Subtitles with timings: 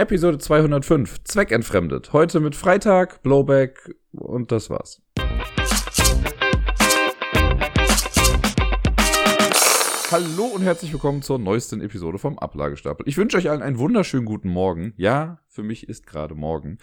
[0.00, 2.14] Episode 205, Zweckentfremdet.
[2.14, 5.02] Heute mit Freitag, Blowback und das war's.
[10.10, 13.06] Hallo und herzlich willkommen zur neuesten Episode vom Ablagestapel.
[13.06, 14.94] Ich wünsche euch allen einen wunderschönen guten Morgen.
[14.96, 16.78] Ja, für mich ist gerade morgen.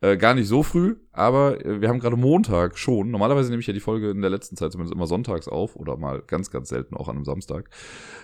[0.00, 3.10] Äh, gar nicht so früh, aber äh, wir haben gerade Montag schon.
[3.10, 5.96] Normalerweise nehme ich ja die Folge in der letzten Zeit zumindest immer sonntags auf oder
[5.96, 7.68] mal ganz, ganz selten auch an einem Samstag.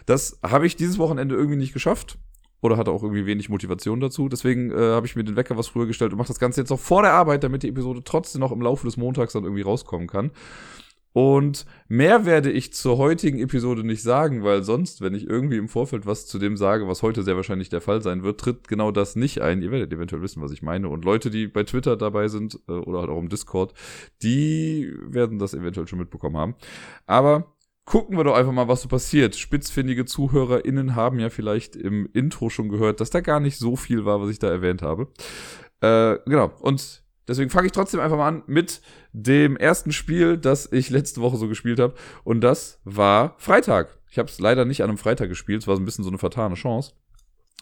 [0.06, 2.20] Das habe ich dieses Wochenende irgendwie nicht geschafft
[2.66, 4.28] oder hatte auch irgendwie wenig Motivation dazu.
[4.28, 6.70] Deswegen äh, habe ich mir den Wecker was früher gestellt und mache das Ganze jetzt
[6.70, 9.62] noch vor der Arbeit, damit die Episode trotzdem noch im Laufe des Montags dann irgendwie
[9.62, 10.30] rauskommen kann.
[11.16, 15.66] Und mehr werde ich zur heutigen Episode nicht sagen, weil sonst, wenn ich irgendwie im
[15.66, 18.90] Vorfeld was zu dem sage, was heute sehr wahrscheinlich der Fall sein wird, tritt genau
[18.90, 19.62] das nicht ein.
[19.62, 20.90] Ihr werdet eventuell wissen, was ich meine.
[20.90, 23.72] Und Leute, die bei Twitter dabei sind äh, oder halt auch im Discord,
[24.22, 26.54] die werden das eventuell schon mitbekommen haben.
[27.06, 27.55] Aber
[27.86, 29.36] gucken wir doch einfach mal, was so passiert.
[29.36, 34.04] Spitzfindige ZuhörerInnen haben ja vielleicht im Intro schon gehört, dass da gar nicht so viel
[34.04, 35.08] war, was ich da erwähnt habe.
[35.80, 36.52] Äh, genau.
[36.60, 38.80] Und Deswegen fange ich trotzdem einfach mal an mit
[39.12, 41.94] dem ersten Spiel, das ich letzte Woche so gespielt habe.
[42.22, 43.98] Und das war Freitag.
[44.10, 45.62] Ich habe es leider nicht an einem Freitag gespielt.
[45.62, 46.92] Es war so ein bisschen so eine vertane Chance.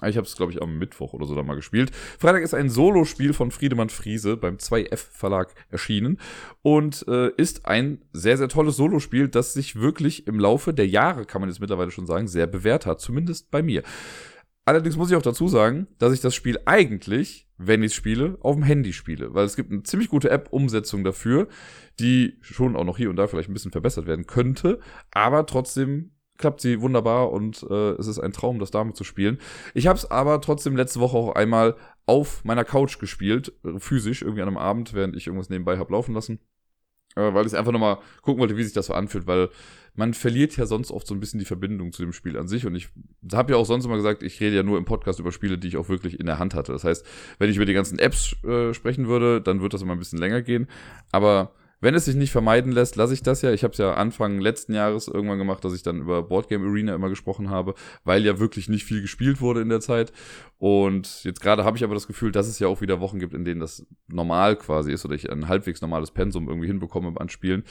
[0.03, 1.93] Ich habe es, glaube ich, am Mittwoch oder so da mal gespielt.
[2.19, 6.19] Freitag ist ein Solospiel von Friedemann Friese beim 2F Verlag erschienen
[6.63, 11.27] und äh, ist ein sehr, sehr tolles Solospiel, das sich wirklich im Laufe der Jahre,
[11.27, 13.01] kann man jetzt mittlerweile schon sagen, sehr bewährt hat.
[13.01, 13.85] Zumindest bei mir.
[14.67, 18.39] Allerdings muss ich auch dazu sagen, dass ich das Spiel eigentlich, wenn ich es spiele,
[18.41, 19.35] auf dem Handy spiele.
[19.35, 21.49] Weil es gibt eine ziemlich gute App-Umsetzung dafür,
[22.01, 24.81] die schon auch noch hier und da vielleicht ein bisschen verbessert werden könnte.
[25.11, 29.39] Aber trotzdem klappt sie wunderbar und äh, es ist ein Traum, das damit zu spielen.
[29.73, 31.77] Ich habe es aber trotzdem letzte Woche auch einmal
[32.07, 35.93] auf meiner Couch gespielt, äh, physisch, irgendwie an einem Abend, während ich irgendwas nebenbei habe
[35.93, 36.41] laufen lassen.
[37.17, 39.49] Äh, weil ich einfach nochmal gucken wollte, wie sich das so anfühlt, weil
[39.95, 42.67] man verliert ja sonst oft so ein bisschen die Verbindung zu dem Spiel an sich.
[42.67, 42.89] Und ich
[43.33, 45.69] habe ja auch sonst immer gesagt, ich rede ja nur im Podcast über Spiele, die
[45.69, 46.73] ich auch wirklich in der Hand hatte.
[46.73, 47.07] Das heißt,
[47.39, 50.19] wenn ich über die ganzen Apps äh, sprechen würde, dann wird das immer ein bisschen
[50.19, 50.67] länger gehen.
[51.13, 51.53] Aber
[51.85, 53.53] wenn es sich nicht vermeiden lässt, lasse ich das ja.
[53.53, 56.95] Ich habe es ja Anfang letzten Jahres irgendwann gemacht, dass ich dann über Boardgame Arena
[56.95, 60.11] immer gesprochen habe, weil ja wirklich nicht viel gespielt wurde in der Zeit.
[60.57, 63.35] Und jetzt gerade habe ich aber das Gefühl, dass es ja auch wieder Wochen gibt,
[63.35, 67.29] in denen das normal quasi ist oder ich ein halbwegs normales Pensum irgendwie hinbekomme beim
[67.29, 67.65] Spielen.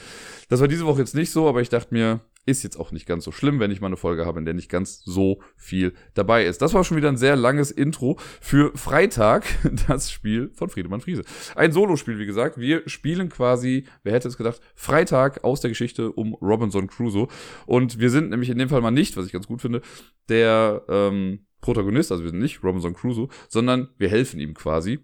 [0.48, 3.06] Das war diese Woche jetzt nicht so, aber ich dachte mir, ist jetzt auch nicht
[3.06, 5.94] ganz so schlimm, wenn ich mal eine Folge habe, in der nicht ganz so viel
[6.14, 6.60] dabei ist.
[6.62, 9.44] Das war schon wieder ein sehr langes Intro für Freitag,
[9.88, 11.24] das Spiel von Friedemann Friese.
[11.56, 12.58] Ein Solospiel, wie gesagt.
[12.58, 17.28] Wir spielen quasi, wer hätte es gedacht, Freitag aus der Geschichte um Robinson Crusoe.
[17.66, 19.82] Und wir sind nämlich in dem Fall mal nicht, was ich ganz gut finde,
[20.28, 25.00] der ähm, Protagonist, also wir sind nicht Robinson Crusoe, sondern wir helfen ihm quasi.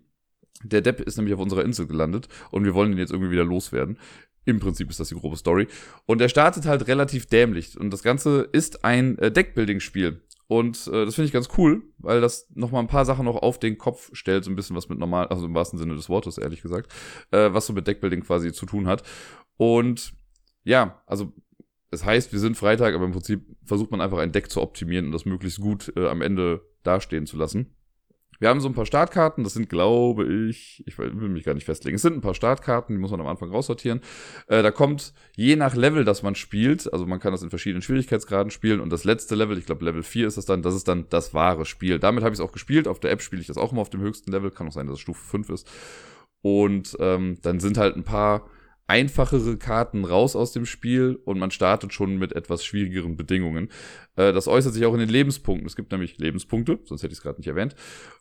[0.63, 3.45] Der Depp ist nämlich auf unserer Insel gelandet und wir wollen ihn jetzt irgendwie wieder
[3.45, 3.99] loswerden.
[4.45, 5.69] Im Prinzip ist das die grobe Story.
[6.07, 7.79] Und er startet halt relativ dämlich.
[7.79, 10.23] Und das Ganze ist ein äh, Deckbuilding-Spiel.
[10.51, 13.61] Und äh, das finde ich ganz cool, weil das nochmal ein paar Sachen noch auf
[13.61, 16.39] den Kopf stellt, so ein bisschen was mit normal, also im wahrsten Sinne des Wortes,
[16.39, 16.93] ehrlich gesagt,
[17.31, 19.05] äh, was so mit Deckbuilding quasi zu tun hat.
[19.57, 20.13] Und
[20.65, 21.33] ja, also
[21.93, 25.07] es heißt, wir sind Freitag, aber im Prinzip versucht man einfach ein Deck zu optimieren
[25.07, 27.77] und das möglichst gut äh, am Ende dastehen zu lassen.
[28.41, 31.67] Wir haben so ein paar Startkarten, das sind, glaube ich, ich will mich gar nicht
[31.67, 34.01] festlegen, es sind ein paar Startkarten, die muss man am Anfang raussortieren.
[34.49, 37.83] Äh, da kommt je nach Level, das man spielt, also man kann das in verschiedenen
[37.83, 40.89] Schwierigkeitsgraden spielen und das letzte Level, ich glaube Level 4 ist das dann, das ist
[40.89, 41.99] dann das wahre Spiel.
[41.99, 43.91] Damit habe ich es auch gespielt, auf der App spiele ich das auch immer auf
[43.91, 45.71] dem höchsten Level, kann auch sein, dass es Stufe 5 ist.
[46.41, 48.49] Und ähm, dann sind halt ein paar
[48.91, 53.69] einfachere Karten raus aus dem Spiel und man startet schon mit etwas schwierigeren Bedingungen.
[54.17, 55.65] Äh, das äußert sich auch in den Lebenspunkten.
[55.65, 57.77] Es gibt nämlich Lebenspunkte, sonst hätte ich es gerade nicht erwähnt.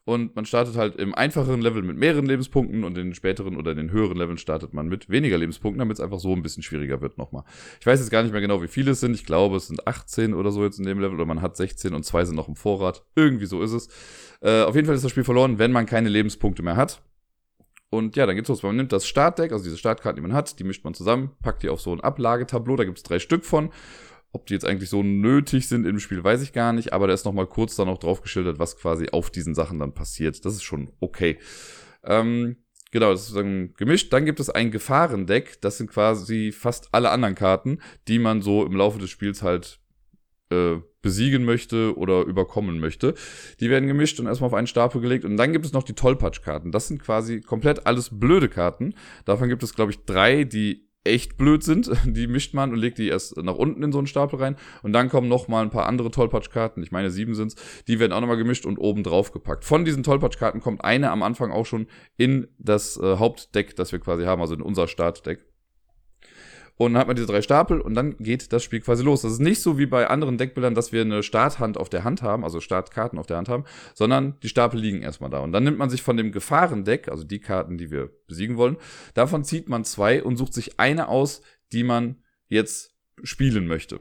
[0.06, 3.72] Und man startet halt im einfacheren Level mit mehreren Lebenspunkten und in den späteren oder
[3.72, 6.62] in den höheren Leveln startet man mit weniger Lebenspunkten, damit es einfach so ein bisschen
[6.62, 7.46] schwieriger wird nochmal.
[7.80, 9.16] Ich weiß jetzt gar nicht mehr genau, wie viele es sind.
[9.16, 11.96] Ich glaube, es sind 18 oder so jetzt in dem Level oder man hat 16
[11.96, 13.04] und zwei sind noch im Vorrat.
[13.16, 13.88] Irgendwie so ist es.
[14.42, 17.02] Äh, auf jeden Fall ist das Spiel verloren, wenn man keine Lebenspunkte mehr hat.
[17.90, 18.64] Und ja, dann geht's los.
[18.64, 21.64] Man nimmt das Startdeck, also diese Startkarten, die man hat, die mischt man zusammen, packt
[21.64, 23.72] die auf so ein Ablagetableau, da gibt's drei Stück von.
[24.32, 27.14] Ob die jetzt eigentlich so nötig sind im Spiel, weiß ich gar nicht, aber da
[27.14, 30.46] ist nochmal kurz dann auch drauf geschildert, was quasi auf diesen Sachen dann passiert.
[30.46, 31.40] Das ist schon okay.
[32.04, 32.58] Ähm,
[32.92, 34.14] genau, das ist dann gemischt.
[34.14, 38.64] Dann gibt es ein Gefahrendeck, das sind quasi fast alle anderen Karten, die man so
[38.68, 39.80] im Laufe des Spiels halt
[40.50, 43.14] äh, besiegen möchte oder überkommen möchte.
[43.60, 45.26] Die werden gemischt und erstmal auf einen Stapel gelegt.
[45.26, 46.72] Und dann gibt es noch die Tollpatsch-Karten.
[46.72, 48.96] Das sind quasi komplett alles blöde Karten.
[49.26, 51.90] Davon gibt es, glaube ich, drei, die echt blöd sind.
[52.06, 54.56] Die mischt man und legt die erst nach unten in so einen Stapel rein.
[54.84, 56.84] Und dann kommen noch mal ein paar andere Tollpatsch-Karten.
[56.84, 57.56] Ich meine, sieben sind's.
[57.88, 59.66] Die werden auch nochmal gemischt und oben drauf gepackt.
[59.66, 61.88] Von diesen Tollpatsch-Karten kommt eine am Anfang auch schon
[62.18, 65.49] in das äh, Hauptdeck, das wir quasi haben, also in unser Startdeck.
[66.82, 69.22] Und dann hat man diese drei Stapel und dann geht das Spiel quasi los.
[69.22, 72.22] Das ist nicht so wie bei anderen Deckbildern, dass wir eine Starthand auf der Hand
[72.22, 75.40] haben, also Startkarten auf der Hand haben, sondern die Stapel liegen erstmal da.
[75.40, 78.78] Und dann nimmt man sich von dem Gefahrendeck, also die Karten, die wir besiegen wollen,
[79.14, 81.42] davon zieht man zwei und sucht sich eine aus,
[81.74, 84.00] die man jetzt spielen möchte.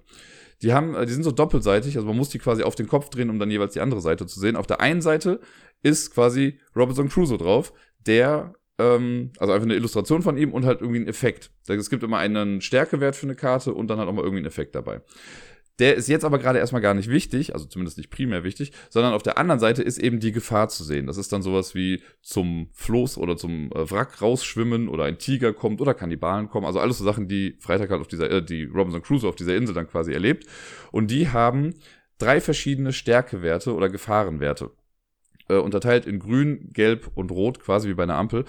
[0.62, 3.30] Die haben, die sind so doppelseitig, also man muss die quasi auf den Kopf drehen,
[3.30, 4.54] um dann jeweils die andere Seite zu sehen.
[4.54, 5.40] Auf der einen Seite
[5.82, 7.72] ist quasi Robinson Crusoe drauf,
[8.06, 11.50] der ähm, also einfach eine Illustration von ihm und halt irgendwie ein Effekt.
[11.66, 14.46] Es gibt immer einen Stärkewert für eine Karte und dann halt auch mal irgendwie einen
[14.46, 15.02] Effekt dabei.
[15.78, 19.12] Der ist jetzt aber gerade erstmal gar nicht wichtig, also zumindest nicht primär wichtig, sondern
[19.12, 21.06] auf der anderen Seite ist eben die Gefahr zu sehen.
[21.06, 25.52] Das ist dann sowas wie zum Floß oder zum äh, Wrack rausschwimmen oder ein Tiger
[25.52, 26.66] kommt oder Kannibalen kommen.
[26.66, 29.54] Also alles so Sachen, die Freitag halt auf dieser, äh, die Robinson Crusoe auf dieser
[29.54, 30.46] Insel dann quasi erlebt.
[30.90, 31.74] Und die haben
[32.18, 34.72] drei verschiedene Stärkewerte oder Gefahrenwerte
[35.48, 38.44] äh, unterteilt in grün, gelb und rot, quasi wie bei einer Ampel.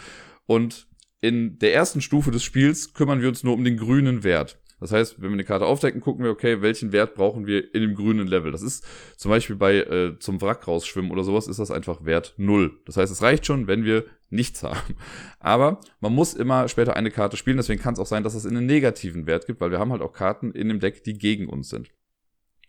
[0.45, 0.87] Und
[1.21, 4.59] in der ersten Stufe des Spiels kümmern wir uns nur um den grünen Wert.
[4.79, 7.81] Das heißt, wenn wir eine Karte aufdecken, gucken wir, okay, welchen Wert brauchen wir in
[7.81, 8.51] dem grünen Level.
[8.51, 8.85] Das ist
[9.17, 12.79] zum Beispiel bei äh, zum Wrack rausschwimmen oder sowas, ist das einfach Wert null.
[12.85, 14.95] Das heißt, es reicht schon, wenn wir nichts haben.
[15.39, 18.45] Aber man muss immer später eine Karte spielen, deswegen kann es auch sein, dass es
[18.45, 21.49] einen negativen Wert gibt, weil wir haben halt auch Karten in dem Deck, die gegen
[21.49, 21.89] uns sind.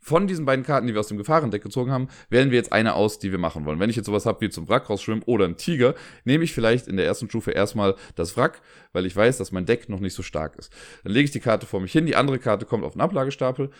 [0.02, 2.94] Von diesen beiden Karten, die wir aus dem Gefahrendeck gezogen haben, wählen wir jetzt eine
[2.94, 3.78] aus, die wir machen wollen.
[3.78, 5.94] Wenn ich jetzt sowas habe wie zum Wrack rausschwimmen oder ein Tiger,
[6.24, 8.62] nehme ich vielleicht in der ersten Stufe erstmal das Wrack,
[8.92, 10.72] weil ich weiß, dass mein Deck noch nicht so stark ist.
[11.04, 13.70] Dann lege ich die Karte vor mich hin, die andere Karte kommt auf den Ablagestapel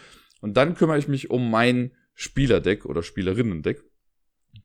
[0.43, 3.82] und dann kümmere ich mich um mein Spielerdeck oder Spielerinnendeck.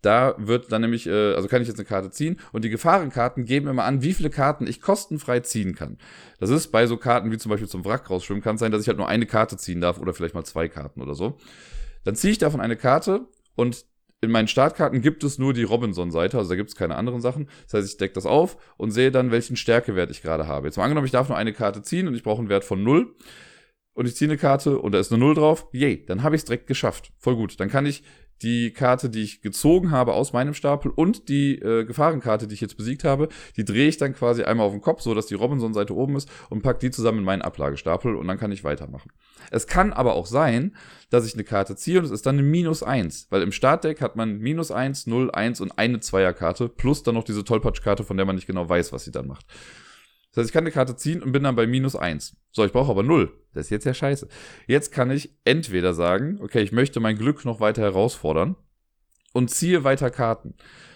[0.01, 3.45] Da wird dann nämlich, äh, also kann ich jetzt eine Karte ziehen und die Gefahrenkarten
[3.45, 5.97] geben immer an, wie viele Karten ich kostenfrei ziehen kann.
[6.39, 8.81] Das ist bei so Karten wie zum Beispiel zum Wrack rausschwimmen, kann es sein, dass
[8.81, 11.37] ich halt nur eine Karte ziehen darf oder vielleicht mal zwei Karten oder so.
[12.03, 13.85] Dann ziehe ich davon eine Karte und
[14.21, 17.49] in meinen Startkarten gibt es nur die Robinson-Seite, also da gibt es keine anderen Sachen.
[17.63, 20.67] Das heißt, ich decke das auf und sehe dann, welchen Stärkewert ich gerade habe.
[20.67, 22.83] Jetzt mal angenommen, ich darf nur eine Karte ziehen und ich brauche einen Wert von
[22.83, 23.15] 0
[23.93, 25.67] und ich ziehe eine Karte und da ist eine 0 drauf.
[25.71, 27.11] Yay, dann habe ich es direkt geschafft.
[27.17, 27.59] Voll gut.
[27.59, 28.03] Dann kann ich
[28.41, 32.61] die Karte, die ich gezogen habe aus meinem Stapel und die äh, Gefahrenkarte, die ich
[32.61, 35.35] jetzt besiegt habe, die drehe ich dann quasi einmal auf den Kopf, so dass die
[35.35, 39.11] Robinson-Seite oben ist und pack die zusammen in meinen Ablagestapel und dann kann ich weitermachen.
[39.51, 40.75] Es kann aber auch sein,
[41.09, 44.01] dass ich eine Karte ziehe und es ist dann eine Minus 1, weil im Startdeck
[44.01, 48.17] hat man Minus 1, 0, 1 und eine Zweierkarte plus dann noch diese Tollpatschkarte, von
[48.17, 49.45] der man nicht genau weiß, was sie dann macht.
[50.35, 52.35] Das heißt, ich kann eine Karte ziehen und bin dann bei minus eins.
[52.51, 53.31] So, ich brauche aber null.
[53.53, 54.27] Das ist jetzt ja scheiße.
[54.67, 58.57] Jetzt kann ich entweder sagen, okay, ich möchte mein Glück noch weiter herausfordern
[59.31, 60.55] und ziehe weiter Karten.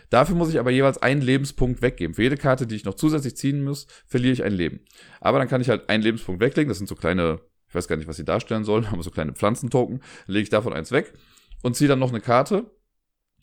[0.10, 2.16] Dafür muss ich aber jeweils einen Lebenspunkt weggeben.
[2.16, 4.82] Für jede Karte, die ich noch zusätzlich ziehen muss, verliere ich ein Leben.
[5.22, 6.68] Aber dann kann ich halt einen Lebenspunkt weglegen.
[6.68, 7.40] Das sind so kleine,
[7.70, 10.00] ich weiß gar nicht, was sie darstellen sollen, aber so kleine Pflanzentoken.
[10.00, 11.14] Dann lege ich davon eins weg
[11.62, 12.70] und ziehe dann noch eine Karte.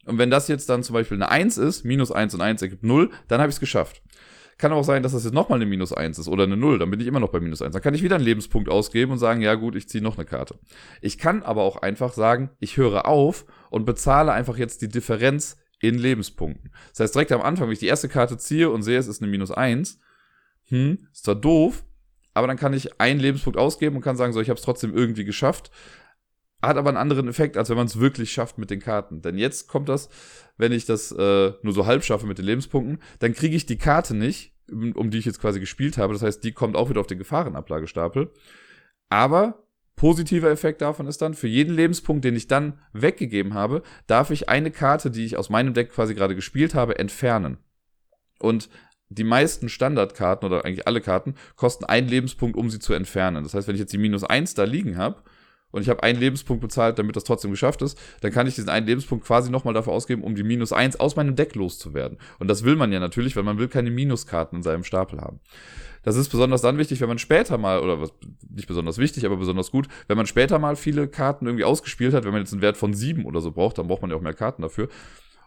[0.04, 2.84] Und wenn das jetzt dann zum Beispiel eine 1 ist, minus 1 und 1 ergibt
[2.84, 4.02] 0, dann habe ich es geschafft.
[4.58, 6.90] Kann auch sein, dass das jetzt nochmal eine Minus 1 ist oder eine 0, dann
[6.90, 7.72] bin ich immer noch bei Minus 1.
[7.72, 10.24] Dann kann ich wieder einen Lebenspunkt ausgeben und sagen, ja gut, ich ziehe noch eine
[10.24, 10.58] Karte.
[11.02, 15.58] Ich kann aber auch einfach sagen, ich höre auf und bezahle einfach jetzt die Differenz
[15.80, 16.72] in Lebenspunkten.
[16.90, 19.20] Das heißt, direkt am Anfang, wenn ich die erste Karte ziehe und sehe, es ist
[19.20, 19.98] eine Minus 1,
[20.68, 21.84] hm, ist zwar doof,
[22.32, 24.94] aber dann kann ich einen Lebenspunkt ausgeben und kann sagen, so, ich habe es trotzdem
[24.94, 25.70] irgendwie geschafft.
[26.62, 29.22] Hat aber einen anderen Effekt, als wenn man es wirklich schafft mit den Karten.
[29.22, 30.08] Denn jetzt kommt das,
[30.56, 33.76] wenn ich das äh, nur so halb schaffe mit den Lebenspunkten, dann kriege ich die
[33.76, 36.12] Karte nicht, um, um die ich jetzt quasi gespielt habe.
[36.12, 38.32] Das heißt, die kommt auch wieder auf den Gefahrenablagestapel.
[39.08, 39.66] Aber
[39.96, 44.48] positiver Effekt davon ist dann, für jeden Lebenspunkt, den ich dann weggegeben habe, darf ich
[44.48, 47.58] eine Karte, die ich aus meinem Deck quasi gerade gespielt habe, entfernen.
[48.38, 48.68] Und
[49.08, 53.44] die meisten Standardkarten oder eigentlich alle Karten kosten einen Lebenspunkt, um sie zu entfernen.
[53.44, 55.22] Das heißt, wenn ich jetzt die minus eins da liegen habe,
[55.70, 58.68] und ich habe einen Lebenspunkt bezahlt, damit das trotzdem geschafft ist, dann kann ich diesen
[58.68, 62.18] einen Lebenspunkt quasi nochmal dafür ausgeben, um die minus eins aus meinem Deck loszuwerden.
[62.38, 65.40] Und das will man ja natürlich, weil man will keine Minuskarten in seinem Stapel haben.
[66.02, 68.12] Das ist besonders dann wichtig, wenn man später mal, oder was,
[68.48, 72.24] nicht besonders wichtig, aber besonders gut, wenn man später mal viele Karten irgendwie ausgespielt hat,
[72.24, 74.22] wenn man jetzt einen Wert von sieben oder so braucht, dann braucht man ja auch
[74.22, 74.88] mehr Karten dafür.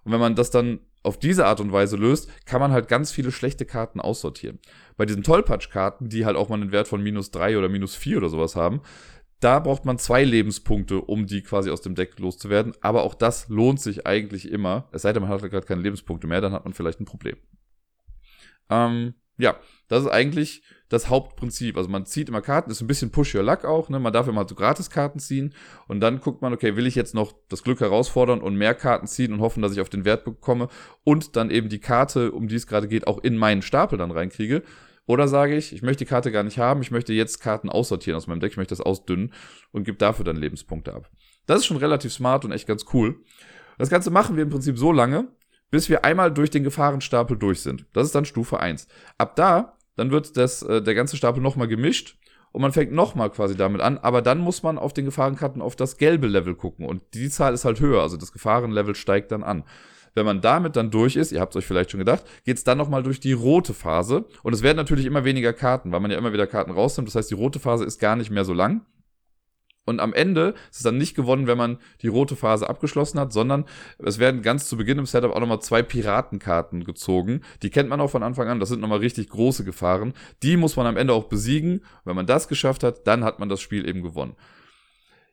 [0.03, 3.11] Und wenn man das dann auf diese Art und Weise löst, kann man halt ganz
[3.11, 4.59] viele schlechte Karten aussortieren.
[4.97, 8.17] Bei diesen Tollpatsch-Karten, die halt auch mal einen Wert von minus drei oder minus vier
[8.17, 8.81] oder sowas haben,
[9.39, 12.73] da braucht man zwei Lebenspunkte, um die quasi aus dem Deck loszuwerden.
[12.81, 14.89] Aber auch das lohnt sich eigentlich immer.
[14.91, 17.37] Es sei denn, man hat gerade keine Lebenspunkte mehr, dann hat man vielleicht ein Problem.
[18.69, 21.77] Ähm, ja, das ist eigentlich das Hauptprinzip.
[21.77, 23.87] Also man zieht immer Karten, ist ein bisschen Push Your Luck auch.
[23.87, 23.99] Ne?
[23.99, 25.53] Man darf immer so Gratis-Karten ziehen
[25.87, 29.07] und dann guckt man, okay, will ich jetzt noch das Glück herausfordern und mehr Karten
[29.07, 30.67] ziehen und hoffen, dass ich auf den Wert bekomme
[31.05, 34.11] und dann eben die Karte, um die es gerade geht, auch in meinen Stapel dann
[34.11, 34.63] reinkriege.
[35.09, 38.15] Oder sage ich, ich möchte die Karte gar nicht haben, ich möchte jetzt Karten aussortieren
[38.15, 39.33] aus meinem Deck, ich möchte das ausdünnen
[39.71, 41.09] und gebe dafür dann Lebenspunkte ab.
[41.47, 43.15] Das ist schon relativ smart und echt ganz cool.
[43.79, 45.29] Das Ganze machen wir im Prinzip so lange,
[45.71, 47.87] bis wir einmal durch den Gefahrenstapel durch sind.
[47.91, 48.87] Das ist dann Stufe 1.
[49.17, 52.19] Ab da, dann wird das, äh, der ganze Stapel nochmal gemischt
[52.51, 55.75] und man fängt nochmal quasi damit an, aber dann muss man auf den Gefahrenkarten auf
[55.75, 59.41] das gelbe Level gucken und die Zahl ist halt höher, also das Gefahrenlevel steigt dann
[59.41, 59.63] an.
[60.19, 62.65] Wenn man damit dann durch ist, ihr habt es euch vielleicht schon gedacht, geht es
[62.65, 64.25] dann nochmal durch die rote Phase.
[64.43, 67.07] Und es werden natürlich immer weniger Karten, weil man ja immer wieder Karten rausnimmt.
[67.07, 68.81] Das heißt, die rote Phase ist gar nicht mehr so lang.
[69.85, 73.31] Und am Ende ist es dann nicht gewonnen, wenn man die rote Phase abgeschlossen hat,
[73.31, 73.63] sondern
[73.97, 77.39] es werden ganz zu Beginn im Setup auch nochmal zwei Piratenkarten gezogen.
[77.63, 78.59] Die kennt man auch von Anfang an.
[78.59, 80.11] Das sind nochmal richtig große Gefahren.
[80.43, 81.85] Die muss man am Ende auch besiegen.
[82.03, 84.35] Wenn man das geschafft hat, dann hat man das Spiel eben gewonnen.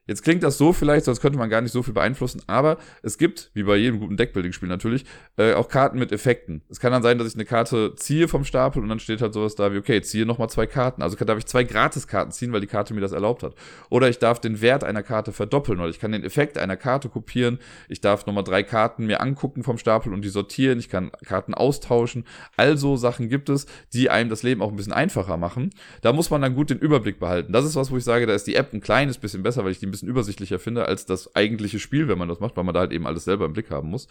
[0.07, 3.19] Jetzt klingt das so vielleicht, sonst könnte man gar nicht so viel beeinflussen, aber es
[3.19, 5.05] gibt, wie bei jedem guten Deckbuilding-Spiel natürlich,
[5.37, 6.63] äh, auch Karten mit Effekten.
[6.69, 9.35] Es kann dann sein, dass ich eine Karte ziehe vom Stapel und dann steht halt
[9.35, 11.03] sowas da wie, okay, ziehe nochmal zwei Karten.
[11.03, 13.55] Also darf ich zwei Gratiskarten ziehen, weil die Karte mir das erlaubt hat.
[13.91, 17.09] Oder ich darf den Wert einer Karte verdoppeln oder ich kann den Effekt einer Karte
[17.09, 17.59] kopieren.
[17.89, 20.79] Ich darf nochmal drei Karten mir angucken vom Stapel und die sortieren.
[20.79, 22.25] Ich kann Karten austauschen.
[22.57, 25.71] Also Sachen gibt es, die einem das Leben auch ein bisschen einfacher machen.
[26.03, 27.53] Da muss man dann gut den Überblick behalten.
[27.53, 29.73] Das ist was, wo ich sage, da ist die App ein kleines bisschen besser, weil
[29.73, 32.65] ich die ein bisschen übersichtlicher finde als das eigentliche Spiel, wenn man das macht, weil
[32.65, 34.09] man da halt eben alles selber im Blick haben muss.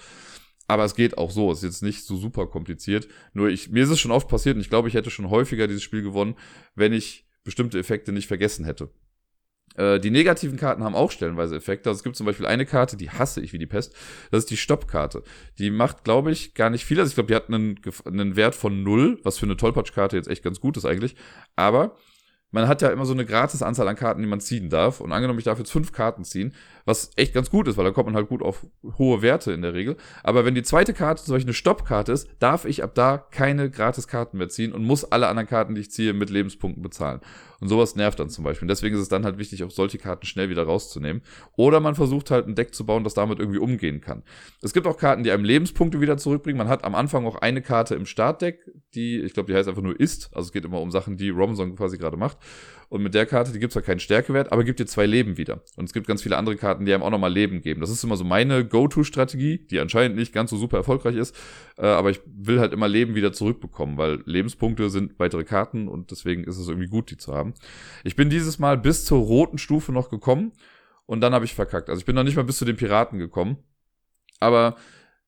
[0.68, 3.08] Aber es geht auch so, es ist jetzt nicht so super kompliziert.
[3.34, 5.68] Nur ich, mir ist es schon oft passiert und ich glaube, ich hätte schon häufiger
[5.68, 6.36] dieses Spiel gewonnen,
[6.74, 8.90] wenn ich bestimmte Effekte nicht vergessen hätte.
[9.76, 11.90] Äh, die negativen Karten haben auch stellenweise Effekte.
[11.90, 13.94] Also es gibt zum Beispiel eine Karte, die hasse ich wie die Pest.
[14.32, 15.24] Das ist die Stoppkarte.
[15.60, 17.00] Die macht, glaube ich, gar nicht viel.
[17.00, 20.30] Also ich glaube, die hat einen, einen Wert von null, was für eine Tollpatschkarte jetzt
[20.30, 21.16] echt ganz gut ist eigentlich.
[21.56, 21.98] Aber
[22.52, 25.02] man hat ja immer so eine gratis Anzahl an Karten, die man ziehen darf.
[25.02, 26.54] Und angenommen, ich darf jetzt fünf Karten ziehen,
[26.86, 28.66] was echt ganz gut ist, weil da kommt man halt gut auf
[28.98, 29.98] hohe Werte in der Regel.
[30.24, 33.70] Aber wenn die zweite Karte zum Beispiel eine Stoppkarte ist, darf ich ab da keine
[33.70, 37.20] Gratis-Karten mehr ziehen und muss alle anderen Karten, die ich ziehe, mit Lebenspunkten bezahlen.
[37.60, 38.66] Und sowas nervt dann zum Beispiel.
[38.66, 41.24] Und deswegen ist es dann halt wichtig, auch solche Karten schnell wieder rauszunehmen.
[41.58, 44.24] Oder man versucht halt ein Deck zu bauen, das damit irgendwie umgehen kann.
[44.62, 46.58] Es gibt auch Karten, die einem Lebenspunkte wieder zurückbringen.
[46.58, 48.60] Man hat am Anfang auch eine Karte im Startdeck,
[48.96, 50.30] die, ich glaube, die heißt einfach nur ist.
[50.34, 52.38] Also es geht immer um Sachen, die Robinson quasi gerade macht.
[52.90, 55.62] Und mit der Karte, die gibt ja keinen Stärkewert, aber gibt dir zwei Leben wieder.
[55.76, 57.82] Und es gibt ganz viele andere Karten, die einem auch nochmal Leben geben.
[57.82, 61.36] Das ist immer so meine Go-To-Strategie, die anscheinend nicht ganz so super erfolgreich ist.
[61.78, 66.12] Äh, aber ich will halt immer Leben wieder zurückbekommen, weil Lebenspunkte sind weitere Karten und
[66.12, 67.54] deswegen ist es irgendwie gut, die zu haben.
[68.04, 70.54] Ich bin dieses Mal bis zur roten Stufe noch gekommen
[71.06, 71.90] und dann habe ich verkackt.
[71.90, 73.58] Also ich bin noch nicht mal bis zu den Piraten gekommen.
[74.40, 74.76] Aber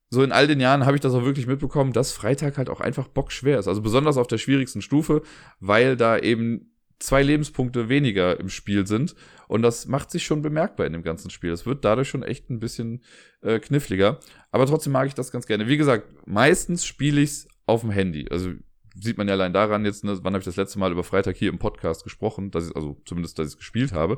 [0.09, 2.79] so in all den Jahren habe ich das auch wirklich mitbekommen, dass Freitag halt auch
[2.79, 3.67] einfach bockschwer ist.
[3.67, 5.21] Also besonders auf der schwierigsten Stufe,
[5.59, 9.15] weil da eben zwei Lebenspunkte weniger im Spiel sind.
[9.47, 11.51] Und das macht sich schon bemerkbar in dem ganzen Spiel.
[11.51, 13.03] Es wird dadurch schon echt ein bisschen
[13.41, 14.19] äh, kniffliger.
[14.51, 15.67] Aber trotzdem mag ich das ganz gerne.
[15.67, 18.27] Wie gesagt, meistens spiele ich es auf dem Handy.
[18.29, 18.51] Also
[18.95, 21.37] sieht man ja allein daran jetzt, ne, wann habe ich das letzte Mal über Freitag
[21.37, 24.17] hier im Podcast gesprochen, dass ich, also zumindest, dass ich es gespielt habe.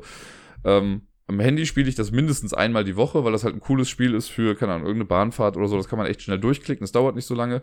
[0.64, 3.88] Ähm, am Handy spiele ich das mindestens einmal die Woche, weil das halt ein cooles
[3.88, 5.76] Spiel ist für, keine Ahnung, irgendeine Bahnfahrt oder so.
[5.76, 6.82] Das kann man echt schnell durchklicken.
[6.82, 7.62] Das dauert nicht so lange.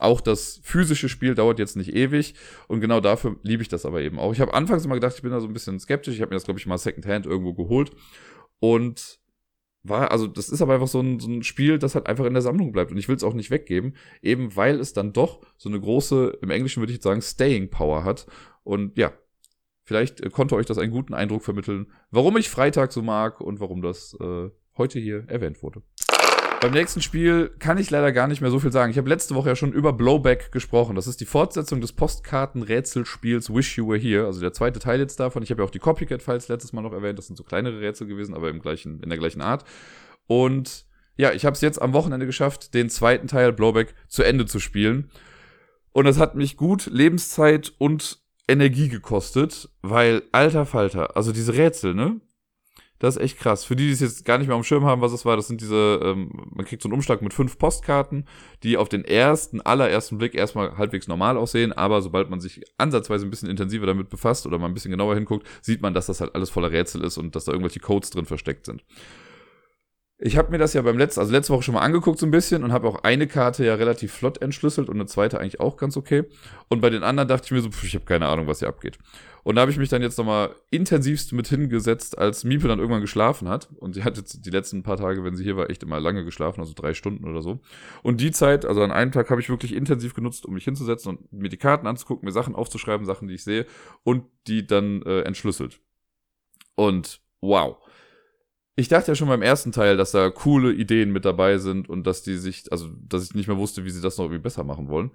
[0.00, 2.34] Auch das physische Spiel dauert jetzt nicht ewig.
[2.66, 4.32] Und genau dafür liebe ich das aber eben auch.
[4.32, 6.16] Ich habe anfangs immer gedacht, ich bin da so ein bisschen skeptisch.
[6.16, 7.92] Ich habe mir das, glaube ich, mal Secondhand irgendwo geholt.
[8.58, 9.20] Und
[9.84, 12.34] war, also das ist aber einfach so ein, so ein Spiel, das halt einfach in
[12.34, 12.90] der Sammlung bleibt.
[12.90, 16.38] Und ich will es auch nicht weggeben, eben weil es dann doch so eine große,
[16.42, 18.26] im Englischen würde ich jetzt sagen, Staying Power hat.
[18.64, 19.12] Und ja,
[19.84, 23.60] Vielleicht äh, konnte euch das einen guten Eindruck vermitteln, warum ich Freitag so mag und
[23.60, 25.82] warum das äh, heute hier erwähnt wurde.
[26.64, 28.90] Beim nächsten Spiel kann ich leider gar nicht mehr so viel sagen.
[28.90, 30.96] Ich habe letzte Woche ja schon über Blowback gesprochen.
[30.96, 34.24] Das ist die Fortsetzung des Postkarten-Rätselspiels Wish You Were Here.
[34.24, 35.42] Also der zweite Teil jetzt davon.
[35.42, 37.18] Ich habe ja auch die Copycat-Files letztes Mal noch erwähnt.
[37.18, 39.66] Das sind so kleinere Rätsel gewesen, aber im gleichen, in der gleichen Art.
[40.26, 40.86] Und
[41.16, 44.58] ja, ich habe es jetzt am Wochenende geschafft, den zweiten Teil Blowback zu Ende zu
[44.58, 45.10] spielen.
[45.92, 51.94] Und es hat mich gut Lebenszeit und Energie gekostet, weil, alter Falter, also diese Rätsel,
[51.94, 52.20] ne?
[53.00, 53.64] Das ist echt krass.
[53.64, 55.48] Für die, die es jetzt gar nicht mehr am Schirm haben, was es war, das
[55.48, 58.26] sind diese, ähm, man kriegt so einen Umschlag mit fünf Postkarten,
[58.62, 63.26] die auf den ersten, allerersten Blick erstmal halbwegs normal aussehen, aber sobald man sich ansatzweise
[63.26, 66.20] ein bisschen intensiver damit befasst oder mal ein bisschen genauer hinguckt, sieht man, dass das
[66.20, 68.84] halt alles voller Rätsel ist und dass da irgendwelche Codes drin versteckt sind.
[70.18, 72.30] Ich habe mir das ja beim letzten, also letzte Woche schon mal angeguckt so ein
[72.30, 75.76] bisschen und habe auch eine Karte ja relativ flott entschlüsselt und eine zweite eigentlich auch
[75.76, 76.24] ganz okay.
[76.68, 78.68] Und bei den anderen dachte ich mir so, pf, ich habe keine Ahnung, was hier
[78.68, 78.96] abgeht.
[79.42, 83.00] Und da habe ich mich dann jetzt nochmal intensivst mit hingesetzt, als Miepe dann irgendwann
[83.00, 83.68] geschlafen hat.
[83.76, 86.24] Und sie hat jetzt die letzten paar Tage, wenn sie hier war, echt immer lange
[86.24, 87.60] geschlafen, also drei Stunden oder so.
[88.04, 91.16] Und die Zeit, also an einem Tag, habe ich wirklich intensiv genutzt, um mich hinzusetzen
[91.16, 93.66] und mir die Karten anzugucken, mir Sachen aufzuschreiben, Sachen, die ich sehe
[94.04, 95.80] und die dann äh, entschlüsselt.
[96.76, 97.83] Und wow
[98.76, 102.06] ich dachte ja schon beim ersten Teil, dass da coole Ideen mit dabei sind und
[102.06, 104.64] dass die sich, also, dass ich nicht mehr wusste, wie sie das noch irgendwie besser
[104.64, 105.12] machen wollen.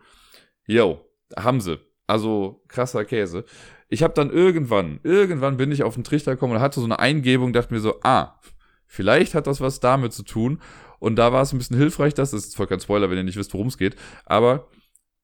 [0.66, 1.02] Yo,
[1.38, 1.80] haben sie.
[2.08, 3.44] Also, krasser Käse.
[3.90, 7.00] Ich habe dann irgendwann, irgendwann bin ich auf den Trichter gekommen und hatte so eine
[7.00, 8.40] Eingebung, dachte mir so, ah,
[8.86, 10.62] vielleicht hat das was damit zu tun.
[11.00, 13.38] Und da war es ein bisschen hilfreich, das ist voll kein Spoiler, wenn ihr nicht
[13.38, 13.96] wisst, worum es geht.
[14.26, 14.70] Aber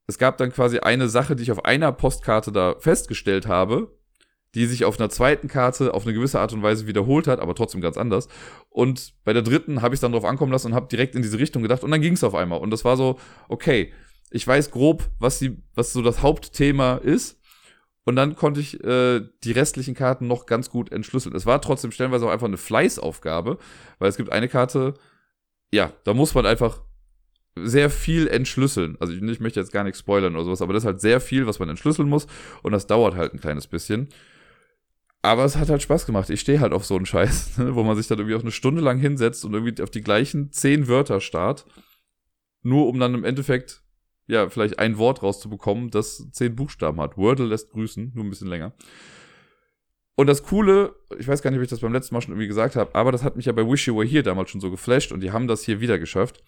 [0.08, 3.92] es gab dann quasi eine Sache, die ich auf einer Postkarte da festgestellt habe,
[4.56, 7.54] die sich auf einer zweiten Karte auf eine gewisse Art und Weise wiederholt hat, aber
[7.56, 8.30] trotzdem ganz anders.
[8.70, 11.38] Und bei der dritten habe ich dann drauf ankommen lassen und habe direkt in diese
[11.38, 12.60] Richtung gedacht und dann ging es auf einmal.
[12.60, 13.20] Und das war so,
[13.50, 13.94] okay,
[14.32, 17.40] ich weiß grob, was, die, was so das Hauptthema ist.
[18.06, 21.36] Und dann konnte ich äh, die restlichen Karten noch ganz gut entschlüsseln.
[21.36, 23.58] Es war trotzdem stellenweise auch einfach eine Fleißaufgabe,
[24.00, 24.94] weil es gibt eine Karte,
[25.72, 26.82] ja, da muss man einfach
[27.58, 28.96] sehr viel entschlüsseln.
[29.00, 31.20] Also ich, ich möchte jetzt gar nichts spoilern oder sowas, aber das ist halt sehr
[31.20, 32.28] viel, was man entschlüsseln muss
[32.62, 34.10] und das dauert halt ein kleines bisschen.
[35.26, 36.30] Aber es hat halt Spaß gemacht.
[36.30, 38.52] Ich stehe halt auf so einen Scheiß, ne, wo man sich dann irgendwie auch eine
[38.52, 41.66] Stunde lang hinsetzt und irgendwie auf die gleichen zehn Wörter starrt,
[42.62, 43.82] nur um dann im Endeffekt
[44.28, 47.18] ja vielleicht ein Wort rauszubekommen, das zehn Buchstaben hat.
[47.18, 48.74] Wordle lässt grüßen, nur ein bisschen länger.
[50.16, 52.48] Und das Coole, ich weiß gar nicht, ob ich das beim letzten Mal schon irgendwie
[52.48, 54.70] gesagt habe, aber das hat mich ja bei Wish You Were Here damals schon so
[54.70, 56.44] geflasht und die haben das hier wieder geschafft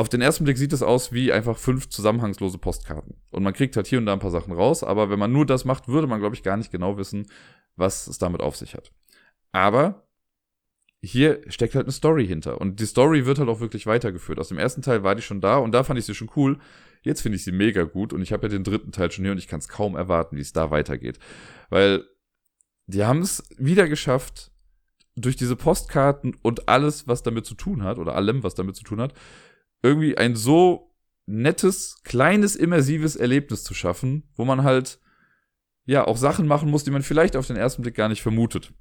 [0.00, 3.16] auf den ersten Blick sieht es aus wie einfach fünf zusammenhangslose Postkarten.
[3.30, 5.44] Und man kriegt halt hier und da ein paar Sachen raus, aber wenn man nur
[5.44, 7.26] das macht, würde man, glaube ich, gar nicht genau wissen,
[7.80, 8.92] was es damit auf sich hat.
[9.52, 10.06] Aber
[11.02, 12.60] hier steckt halt eine Story hinter.
[12.60, 14.38] Und die Story wird halt auch wirklich weitergeführt.
[14.38, 16.58] Aus dem ersten Teil war die schon da und da fand ich sie schon cool.
[17.02, 19.32] Jetzt finde ich sie mega gut und ich habe ja den dritten Teil schon hier
[19.32, 21.18] und ich kann es kaum erwarten, wie es da weitergeht.
[21.70, 22.04] Weil
[22.86, 24.50] die haben es wieder geschafft,
[25.16, 28.84] durch diese Postkarten und alles, was damit zu tun hat, oder allem, was damit zu
[28.84, 29.14] tun hat,
[29.82, 30.94] irgendwie ein so
[31.26, 35.00] nettes, kleines, immersives Erlebnis zu schaffen, wo man halt
[35.90, 38.72] ja auch Sachen machen muss, die man vielleicht auf den ersten Blick gar nicht vermutet.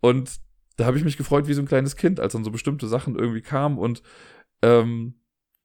[0.00, 0.40] Und
[0.76, 3.16] da habe ich mich gefreut wie so ein kleines Kind, als dann so bestimmte Sachen
[3.16, 4.02] irgendwie kamen und
[4.62, 5.14] ähm,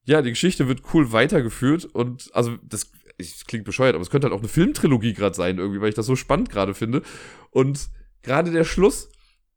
[0.05, 4.25] ja, die Geschichte wird cool weitergeführt und also das, das klingt bescheuert, aber es könnte
[4.25, 7.01] halt auch eine Filmtrilogie gerade sein irgendwie, weil ich das so spannend gerade finde
[7.49, 7.89] und
[8.21, 9.09] gerade der Schluss,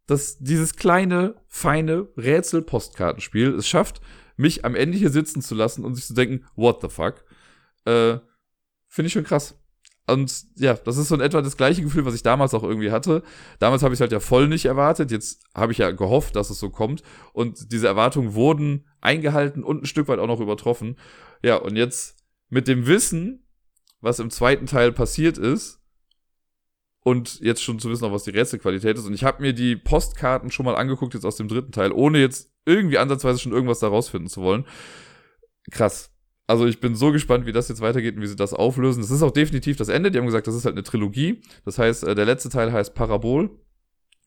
[0.07, 4.01] dass dieses kleine, feine Rätsel-Postkartenspiel es schafft,
[4.39, 7.25] mich am Ende hier sitzen zu lassen und sich zu denken, what the fuck,
[7.85, 8.19] äh,
[8.89, 9.59] finde ich schon krass.
[10.07, 12.93] Und ja, das ist so in etwa das gleiche Gefühl, was ich damals auch irgendwie
[12.93, 13.23] hatte.
[13.59, 15.11] Damals habe ich halt ja voll nicht erwartet.
[15.11, 17.03] Jetzt habe ich ja gehofft, dass es so kommt.
[17.33, 20.97] Und diese Erwartungen wurden eingehalten und ein Stück weit auch noch übertroffen.
[21.43, 22.17] Ja, und jetzt
[22.49, 23.47] mit dem Wissen,
[24.01, 25.81] was im zweiten Teil passiert ist,
[27.07, 29.07] und jetzt schon zu wissen, auch was die Rätselqualität ist.
[29.07, 32.19] Und ich habe mir die Postkarten schon mal angeguckt, jetzt aus dem dritten Teil, ohne
[32.19, 34.67] jetzt irgendwie ansatzweise schon irgendwas da rausfinden zu wollen.
[35.71, 36.11] Krass.
[36.47, 39.01] Also ich bin so gespannt, wie das jetzt weitergeht und wie sie das auflösen.
[39.01, 40.11] Das ist auch definitiv das Ende.
[40.11, 41.43] Die haben gesagt, das ist halt eine Trilogie.
[41.65, 43.51] Das heißt, äh, der letzte Teil heißt Parabol.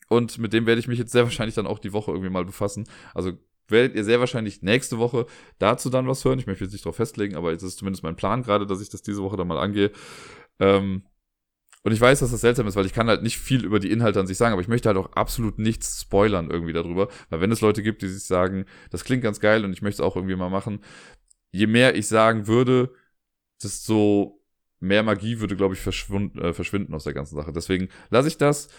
[0.09, 2.43] Und mit dem werde ich mich jetzt sehr wahrscheinlich dann auch die Woche irgendwie mal
[2.43, 2.87] befassen.
[3.13, 3.33] Also
[3.67, 5.27] werdet ihr sehr wahrscheinlich nächste Woche
[5.59, 6.39] dazu dann was hören.
[6.39, 8.89] Ich möchte jetzt nicht drauf festlegen, aber es ist zumindest mein Plan gerade, dass ich
[8.89, 9.91] das diese Woche dann mal angehe.
[10.59, 11.03] Ähm,
[11.83, 13.89] und ich weiß, dass das seltsam ist, weil ich kann halt nicht viel über die
[13.89, 17.07] Inhalte an sich sagen, aber ich möchte halt auch absolut nichts spoilern irgendwie darüber.
[17.29, 20.01] Weil wenn es Leute gibt, die sich sagen, das klingt ganz geil und ich möchte
[20.01, 20.81] es auch irgendwie mal machen,
[21.51, 22.93] je mehr ich sagen würde,
[23.61, 24.41] desto
[24.79, 27.51] mehr Magie würde, glaube ich, äh, verschwinden aus der ganzen Sache.
[27.51, 28.69] Deswegen lasse ich das.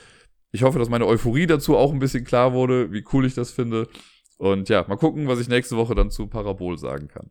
[0.52, 3.50] Ich hoffe, dass meine Euphorie dazu auch ein bisschen klar wurde, wie cool ich das
[3.50, 3.88] finde.
[4.38, 7.30] Und ja, mal gucken, was ich nächste Woche dann zu Parabol sagen kann.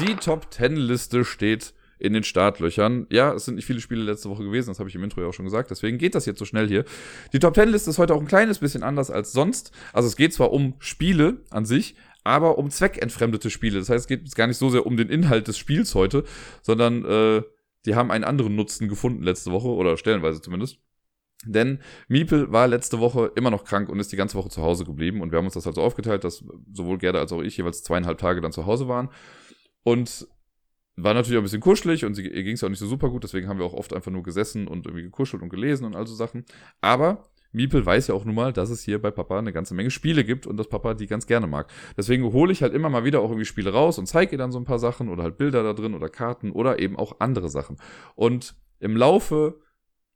[0.00, 3.06] Die Top 10 Liste steht in den Startlöchern.
[3.10, 5.28] Ja, es sind nicht viele Spiele letzte Woche gewesen, das habe ich im Intro ja
[5.28, 6.84] auch schon gesagt, deswegen geht das jetzt so schnell hier.
[7.32, 9.72] Die Top 10 Liste ist heute auch ein kleines bisschen anders als sonst.
[9.92, 13.78] Also es geht zwar um Spiele an sich, aber um zweckentfremdete Spiele.
[13.78, 16.24] Das heißt, es geht gar nicht so sehr um den Inhalt des Spiels heute,
[16.62, 17.42] sondern äh,
[17.86, 20.78] die haben einen anderen Nutzen gefunden letzte Woche oder stellenweise zumindest.
[21.46, 24.84] Denn Miepel war letzte Woche immer noch krank und ist die ganze Woche zu Hause
[24.84, 25.22] geblieben.
[25.22, 28.18] Und wir haben uns das also aufgeteilt, dass sowohl Gerda als auch ich jeweils zweieinhalb
[28.18, 29.08] Tage dann zu Hause waren.
[29.82, 30.28] Und
[30.96, 33.10] war natürlich auch ein bisschen kuschelig und sie, ihr ging es auch nicht so super
[33.10, 35.96] gut, deswegen haben wir auch oft einfach nur gesessen und irgendwie gekuschelt und gelesen und
[35.96, 36.44] all so Sachen.
[36.80, 39.90] Aber Miepel weiß ja auch nun mal, dass es hier bei Papa eine ganze Menge
[39.90, 41.70] Spiele gibt und dass Papa die ganz gerne mag.
[41.96, 44.52] Deswegen hole ich halt immer mal wieder auch irgendwie Spiele raus und zeige ihr dann
[44.52, 47.48] so ein paar Sachen oder halt Bilder da drin oder Karten oder eben auch andere
[47.48, 47.76] Sachen.
[48.14, 49.60] Und im Laufe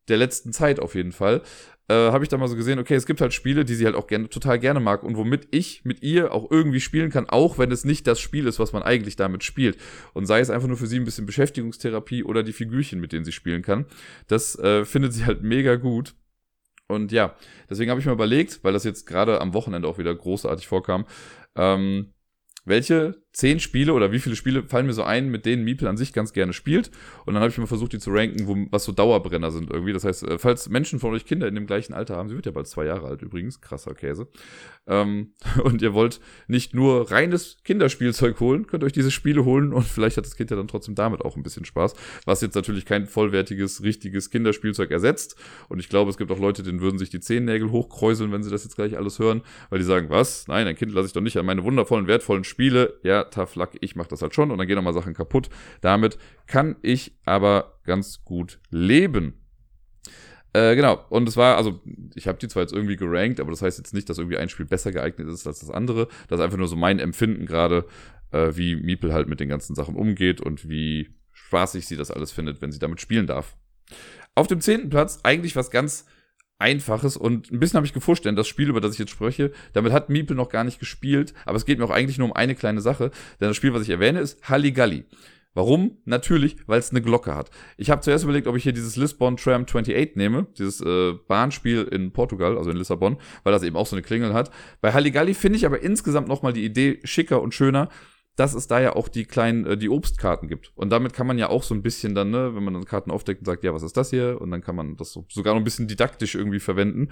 [0.08, 1.42] der letzten Zeit auf jeden Fall
[1.88, 3.94] äh, habe ich da mal so gesehen, okay, es gibt halt Spiele, die sie halt
[3.94, 7.58] auch gerne, total gerne mag und womit ich mit ihr auch irgendwie spielen kann, auch
[7.58, 9.76] wenn es nicht das Spiel ist, was man eigentlich damit spielt.
[10.14, 13.24] Und sei es einfach nur für sie ein bisschen Beschäftigungstherapie oder die Figürchen, mit denen
[13.24, 13.86] sie spielen kann.
[14.28, 16.14] Das äh, findet sie halt mega gut.
[16.86, 17.34] Und ja,
[17.68, 21.06] deswegen habe ich mir überlegt, weil das jetzt gerade am Wochenende auch wieder großartig vorkam,
[21.56, 22.12] ähm,
[22.64, 25.96] welche zehn Spiele oder wie viele Spiele fallen mir so ein, mit denen Miepel an
[25.96, 26.90] sich ganz gerne spielt.
[27.26, 29.92] Und dann habe ich mal versucht, die zu ranken, wo, was so Dauerbrenner sind irgendwie.
[29.92, 32.46] Das heißt, äh, falls Menschen von euch Kinder in dem gleichen Alter haben, sie wird
[32.46, 34.28] ja bald zwei Jahre alt übrigens, krasser Käse,
[34.86, 35.32] ähm,
[35.64, 40.16] und ihr wollt nicht nur reines Kinderspielzeug holen, könnt euch diese Spiele holen und vielleicht
[40.16, 41.94] hat das Kind ja dann trotzdem damit auch ein bisschen Spaß.
[42.26, 45.36] Was jetzt natürlich kein vollwertiges, richtiges Kinderspielzeug ersetzt.
[45.68, 48.50] Und ich glaube, es gibt auch Leute, denen würden sich die Zehennägel hochkräuseln, wenn sie
[48.50, 50.46] das jetzt gleich alles hören, weil die sagen, was?
[50.46, 53.00] Nein, ein Kind lasse ich doch nicht an meine wundervollen, wertvollen Spiele.
[53.02, 53.23] Ja,
[53.54, 55.48] luck, ich mache das halt schon und dann gehen nochmal Sachen kaputt.
[55.80, 59.34] Damit kann ich aber ganz gut leben.
[60.52, 61.80] Äh, genau, und es war, also
[62.14, 64.48] ich habe die zwar jetzt irgendwie gerankt, aber das heißt jetzt nicht, dass irgendwie ein
[64.48, 66.06] Spiel besser geeignet ist als das andere.
[66.28, 67.86] Das ist einfach nur so mein Empfinden gerade,
[68.30, 72.30] äh, wie Miepel halt mit den ganzen Sachen umgeht und wie spaßig sie das alles
[72.30, 73.56] findet, wenn sie damit spielen darf.
[74.36, 76.06] Auf dem zehnten Platz eigentlich was ganz
[76.58, 79.52] Einfaches und ein bisschen habe ich gefuscht, denn das Spiel, über das ich jetzt spreche,
[79.72, 82.32] damit hat Miepel noch gar nicht gespielt, aber es geht mir auch eigentlich nur um
[82.32, 85.04] eine kleine Sache, denn das Spiel, was ich erwähne, ist Halligalli.
[85.54, 85.98] Warum?
[86.04, 87.50] Natürlich, weil es eine Glocke hat.
[87.76, 91.84] Ich habe zuerst überlegt, ob ich hier dieses Lisbon Tram 28 nehme, dieses äh, Bahnspiel
[91.84, 94.50] in Portugal, also in Lissabon, weil das eben auch so eine Klingel hat.
[94.80, 97.88] Bei Halligalli finde ich aber insgesamt nochmal die Idee schicker und schöner,
[98.36, 100.72] dass es da ja auch die kleinen, äh, die Obstkarten gibt.
[100.74, 103.10] Und damit kann man ja auch so ein bisschen dann, ne, wenn man dann Karten
[103.10, 104.40] aufdeckt und sagt, ja, was ist das hier?
[104.40, 107.10] Und dann kann man das so, sogar noch ein bisschen didaktisch irgendwie verwenden.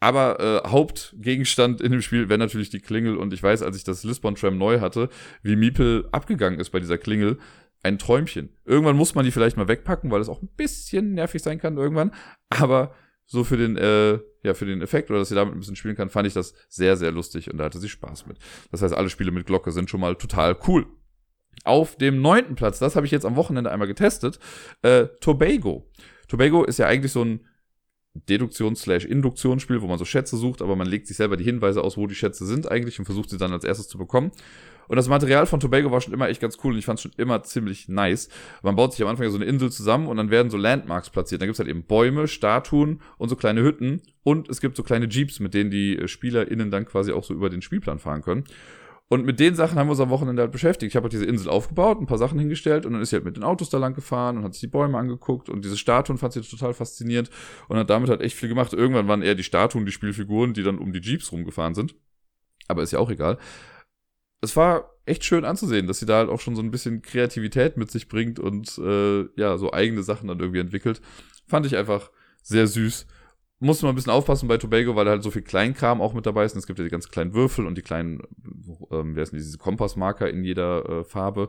[0.00, 3.16] Aber äh, Hauptgegenstand in dem Spiel wäre natürlich die Klingel.
[3.16, 5.08] Und ich weiß, als ich das Lisbon Tram neu hatte,
[5.42, 7.38] wie Miepel abgegangen ist bei dieser Klingel.
[7.82, 8.50] Ein Träumchen.
[8.64, 11.76] Irgendwann muss man die vielleicht mal wegpacken, weil es auch ein bisschen nervig sein kann
[11.76, 12.12] irgendwann.
[12.50, 12.92] Aber
[13.24, 15.94] so für den, äh, ja, für den Effekt oder dass sie damit ein bisschen spielen
[15.94, 18.38] kann, fand ich das sehr, sehr lustig und da hatte sie Spaß mit.
[18.72, 20.86] Das heißt, alle Spiele mit Glocke sind schon mal total cool.
[21.64, 24.38] Auf dem neunten Platz, das habe ich jetzt am Wochenende einmal getestet,
[24.82, 25.90] äh, Tobago.
[26.28, 27.47] Tobago ist ja eigentlich so ein
[28.14, 32.06] Deduktions-Induktionsspiel, wo man so Schätze sucht, aber man legt sich selber die Hinweise aus, wo
[32.06, 34.32] die Schätze sind eigentlich und versucht sie dann als erstes zu bekommen.
[34.88, 37.02] Und das Material von Tobago war schon immer echt ganz cool und ich fand es
[37.02, 38.30] schon immer ziemlich nice.
[38.62, 41.42] Man baut sich am Anfang so eine Insel zusammen und dann werden so Landmarks platziert.
[41.42, 45.06] Da gibt's halt eben Bäume, Statuen und so kleine Hütten und es gibt so kleine
[45.06, 48.44] Jeeps, mit denen die SpielerInnen dann quasi auch so über den Spielplan fahren können.
[49.10, 50.92] Und mit den Sachen haben wir uns am Wochenende halt beschäftigt.
[50.92, 53.24] Ich habe halt diese Insel aufgebaut, ein paar Sachen hingestellt und dann ist sie halt
[53.24, 56.18] mit den Autos da lang gefahren und hat sich die Bäume angeguckt und diese Statuen
[56.18, 57.30] fand sie total faszinierend
[57.68, 58.74] und hat damit halt echt viel gemacht.
[58.74, 61.94] Irgendwann waren eher die Statuen die Spielfiguren, die dann um die Jeeps rumgefahren sind.
[62.68, 63.38] Aber ist ja auch egal.
[64.42, 67.78] Es war echt schön anzusehen, dass sie da halt auch schon so ein bisschen Kreativität
[67.78, 71.00] mit sich bringt und äh, ja, so eigene Sachen dann irgendwie entwickelt.
[71.46, 72.10] Fand ich einfach
[72.42, 73.06] sehr süß
[73.60, 76.26] musste man ein bisschen aufpassen bei Tobago, weil da halt so viel Kleinkram auch mit
[76.26, 76.52] dabei ist.
[76.52, 78.22] Und es gibt ja die ganz kleinen Würfel und die kleinen,
[78.90, 81.48] ähm, wer ist denn diese Kompassmarker in jeder äh, Farbe,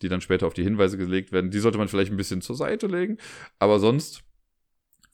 [0.00, 1.50] die dann später auf die Hinweise gelegt werden.
[1.50, 3.18] Die sollte man vielleicht ein bisschen zur Seite legen.
[3.58, 4.22] Aber sonst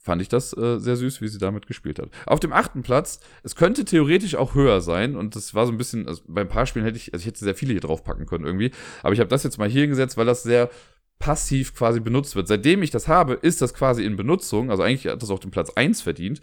[0.09, 2.09] fand ich das äh, sehr süß, wie sie damit gespielt hat.
[2.25, 5.77] Auf dem achten Platz, es könnte theoretisch auch höher sein und das war so ein
[5.77, 8.05] bisschen, also bei ein paar Spielen hätte ich, also ich hätte sehr viele hier drauf
[8.05, 8.71] packen können irgendwie,
[9.03, 10.71] aber ich habe das jetzt mal hier hingesetzt, weil das sehr
[11.19, 12.49] passiv quasi benutzt wird.
[12.49, 14.71] Seitdem ich das habe, ist das quasi in Benutzung.
[14.71, 16.41] Also eigentlich hat das auch den Platz 1 verdient.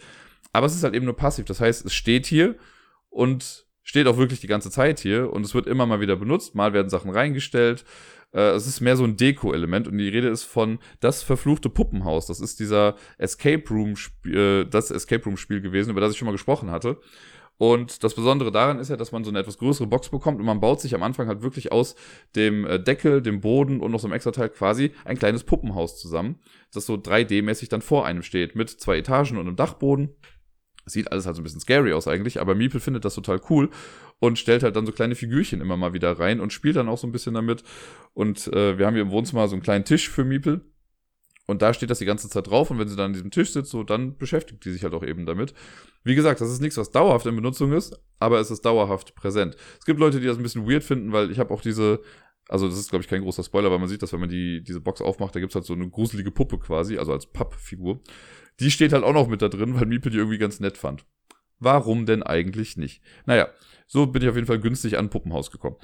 [0.51, 1.45] Aber es ist halt eben nur passiv.
[1.45, 2.55] Das heißt, es steht hier
[3.09, 6.55] und steht auch wirklich die ganze Zeit hier und es wird immer mal wieder benutzt.
[6.55, 7.85] Mal werden Sachen reingestellt.
[8.33, 12.25] Äh, es ist mehr so ein Deko-Element und die Rede ist von das verfluchte Puppenhaus.
[12.25, 16.25] Das ist dieser Escape Room, äh, das Escape Room Spiel gewesen, über das ich schon
[16.25, 16.97] mal gesprochen hatte.
[17.57, 20.45] Und das Besondere daran ist ja, dass man so eine etwas größere Box bekommt und
[20.45, 21.95] man baut sich am Anfang halt wirklich aus
[22.35, 25.99] dem äh, Deckel, dem Boden und noch so einem extra Teil quasi ein kleines Puppenhaus
[25.99, 26.39] zusammen,
[26.73, 30.09] das so 3D-mäßig dann vor einem steht, mit zwei Etagen und einem Dachboden.
[30.85, 33.69] Sieht alles halt so ein bisschen scary aus eigentlich, aber Miepel findet das total cool
[34.19, 36.97] und stellt halt dann so kleine Figürchen immer mal wieder rein und spielt dann auch
[36.97, 37.63] so ein bisschen damit.
[38.13, 40.61] Und äh, wir haben hier im Wohnzimmer so einen kleinen Tisch für Miepel
[41.47, 43.51] und da steht das die ganze Zeit drauf und wenn sie dann an diesem Tisch
[43.51, 45.53] sitzt, so, dann beschäftigt die sich halt auch eben damit.
[46.03, 49.55] Wie gesagt, das ist nichts, was dauerhaft in Benutzung ist, aber es ist dauerhaft präsent.
[49.79, 52.01] Es gibt Leute, die das ein bisschen weird finden, weil ich habe auch diese,
[52.47, 54.63] also das ist, glaube ich, kein großer Spoiler, weil man sieht, dass wenn man die,
[54.63, 58.01] diese Box aufmacht, da gibt's halt so eine gruselige Puppe quasi, also als Pappfigur.
[58.59, 61.05] Die steht halt auch noch mit da drin, weil Miepel die irgendwie ganz nett fand.
[61.59, 63.01] Warum denn eigentlich nicht?
[63.25, 63.49] Naja,
[63.87, 65.77] so bin ich auf jeden Fall günstig an Puppenhaus gekommen.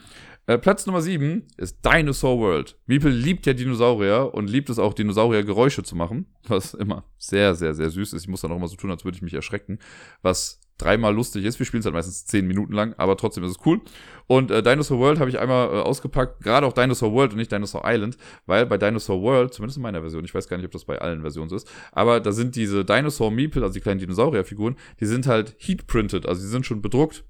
[0.47, 2.77] Äh, Platz Nummer 7 ist Dinosaur World.
[2.87, 7.73] Miepel liebt ja Dinosaurier und liebt es auch, Dinosaurier-Geräusche zu machen, was immer sehr, sehr,
[7.73, 8.23] sehr süß ist.
[8.23, 9.79] Ich muss dann auch immer so tun, als würde ich mich erschrecken,
[10.21, 11.59] was dreimal lustig ist.
[11.59, 13.81] Wir spielen es halt meistens zehn Minuten lang, aber trotzdem ist es cool.
[14.27, 17.51] Und äh, Dinosaur World habe ich einmal äh, ausgepackt, gerade auch Dinosaur World und nicht
[17.51, 20.71] Dinosaur Island, weil bei Dinosaur World, zumindest in meiner Version, ich weiß gar nicht, ob
[20.71, 23.99] das bei allen Versionen so ist, aber da sind diese Dinosaur Meeple, also die kleinen
[23.99, 27.23] Dinosaurierfiguren, die sind halt heat-printed, also die sind schon bedruckt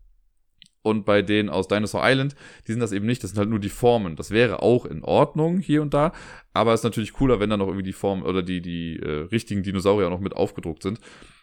[0.83, 2.35] und bei denen aus Dinosaur Island,
[2.67, 4.15] die sind das eben nicht, das sind halt nur die Formen.
[4.15, 6.11] Das wäre auch in Ordnung hier und da,
[6.53, 9.63] aber ist natürlich cooler, wenn da noch irgendwie die Formen oder die, die äh, richtigen
[9.63, 10.99] Dinosaurier noch mit aufgedruckt sind.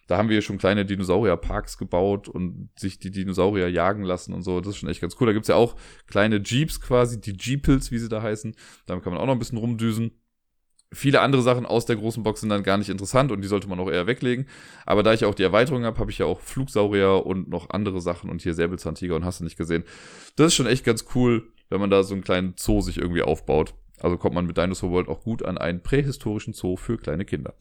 [0.08, 4.58] Da haben wir schon kleine Dinosaurierparks gebaut und sich die Dinosaurier jagen lassen und so.
[4.58, 5.26] Das ist schon echt ganz cool.
[5.26, 8.56] Da gibt's ja auch kleine Jeeps quasi, die Jeepels, wie sie da heißen.
[8.86, 10.12] Damit kann man auch noch ein bisschen rumdüsen.
[10.90, 13.68] Viele andere Sachen aus der großen Box sind dann gar nicht interessant und die sollte
[13.68, 14.46] man auch eher weglegen.
[14.86, 18.00] Aber da ich auch die Erweiterung habe, habe ich ja auch Flugsaurier und noch andere
[18.00, 19.84] Sachen und hier Säbelzahntiger und hast du nicht gesehen.
[20.36, 23.20] Das ist schon echt ganz cool, wenn man da so einen kleinen Zoo sich irgendwie
[23.20, 23.74] aufbaut.
[24.00, 27.52] Also kommt man mit Dinosaur World auch gut an einen prähistorischen Zoo für kleine Kinder.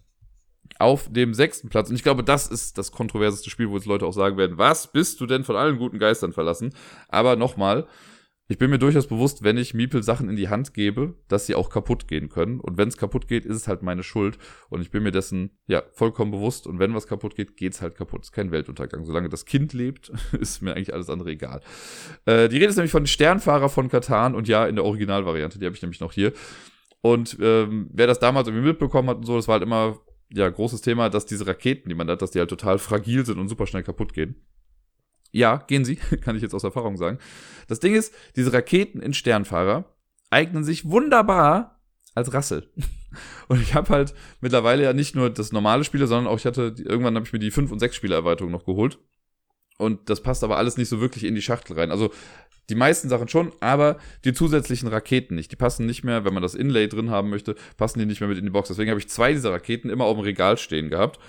[0.79, 4.05] Auf dem sechsten Platz, und ich glaube, das ist das kontroverseste Spiel, wo jetzt Leute
[4.05, 6.73] auch sagen werden, was bist du denn von allen guten Geistern verlassen?
[7.09, 7.87] Aber nochmal,
[8.49, 11.55] ich bin mir durchaus bewusst, wenn ich Miepel Sachen in die Hand gebe, dass sie
[11.55, 12.61] auch kaputt gehen können.
[12.61, 14.37] Und wenn es kaputt geht, ist es halt meine Schuld.
[14.69, 16.65] Und ich bin mir dessen ja vollkommen bewusst.
[16.65, 18.21] Und wenn was kaputt geht, geht's halt kaputt.
[18.21, 19.03] Ist kein Weltuntergang.
[19.03, 21.59] Solange das Kind lebt, ist mir eigentlich alles andere egal.
[22.25, 25.65] Äh, die Rede ist nämlich von Sternfahrer von Katan und ja, in der Originalvariante, die
[25.65, 26.31] habe ich nämlich noch hier.
[27.01, 29.99] Und ähm, wer das damals irgendwie mitbekommen hat und so, das war halt immer
[30.31, 33.39] ja großes Thema, dass diese Raketen, die man hat, dass die halt total fragil sind
[33.39, 34.35] und super schnell kaputt gehen.
[35.31, 37.19] Ja, gehen sie, kann ich jetzt aus Erfahrung sagen.
[37.67, 39.85] Das Ding ist, diese Raketen in Sternfahrer
[40.29, 41.81] eignen sich wunderbar
[42.15, 42.71] als Rassel.
[43.47, 46.75] Und ich habe halt mittlerweile ja nicht nur das normale Spiele, sondern auch ich hatte,
[46.77, 48.99] irgendwann habe ich mir die 5 und 6 Spiele Erweiterung noch geholt.
[49.77, 51.91] Und das passt aber alles nicht so wirklich in die Schachtel rein.
[51.91, 52.11] Also
[52.69, 55.51] die meisten Sachen schon, aber die zusätzlichen Raketen nicht.
[55.51, 58.29] Die passen nicht mehr, wenn man das Inlay drin haben möchte, passen die nicht mehr
[58.29, 58.67] mit in die Box.
[58.67, 61.19] Deswegen habe ich zwei dieser Raketen immer auf dem Regal stehen gehabt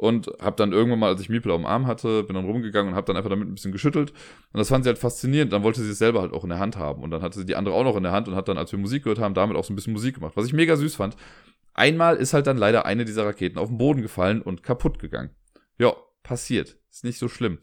[0.00, 2.92] und habe dann irgendwann mal, als ich Miepel auf dem Arm hatte, bin dann rumgegangen
[2.92, 5.52] und habe dann einfach damit ein bisschen geschüttelt und das fand sie halt faszinierend.
[5.52, 7.44] Dann wollte sie es selber halt auch in der Hand haben und dann hatte sie
[7.44, 9.34] die andere auch noch in der Hand und hat dann, als wir Musik gehört haben,
[9.34, 11.16] damit auch so ein bisschen Musik gemacht, was ich mega süß fand.
[11.74, 15.30] Einmal ist halt dann leider eine dieser Raketen auf den Boden gefallen und kaputt gegangen.
[15.78, 16.76] Ja, passiert.
[16.90, 17.58] Ist nicht so schlimm.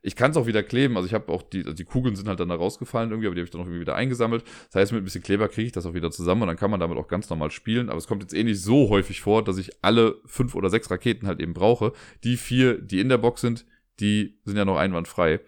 [0.00, 0.96] Ich kann es auch wieder kleben.
[0.96, 3.34] Also ich habe auch die, also die Kugeln sind halt dann da rausgefallen irgendwie, aber
[3.34, 4.44] die habe ich dann auch wieder eingesammelt.
[4.66, 6.70] Das heißt, mit ein bisschen Kleber kriege ich das auch wieder zusammen und dann kann
[6.70, 7.88] man damit auch ganz normal spielen.
[7.88, 10.90] Aber es kommt jetzt eh nicht so häufig vor, dass ich alle fünf oder sechs
[10.90, 11.92] Raketen halt eben brauche.
[12.24, 13.66] Die vier, die in der Box sind,
[14.00, 15.40] die sind ja noch einwandfrei.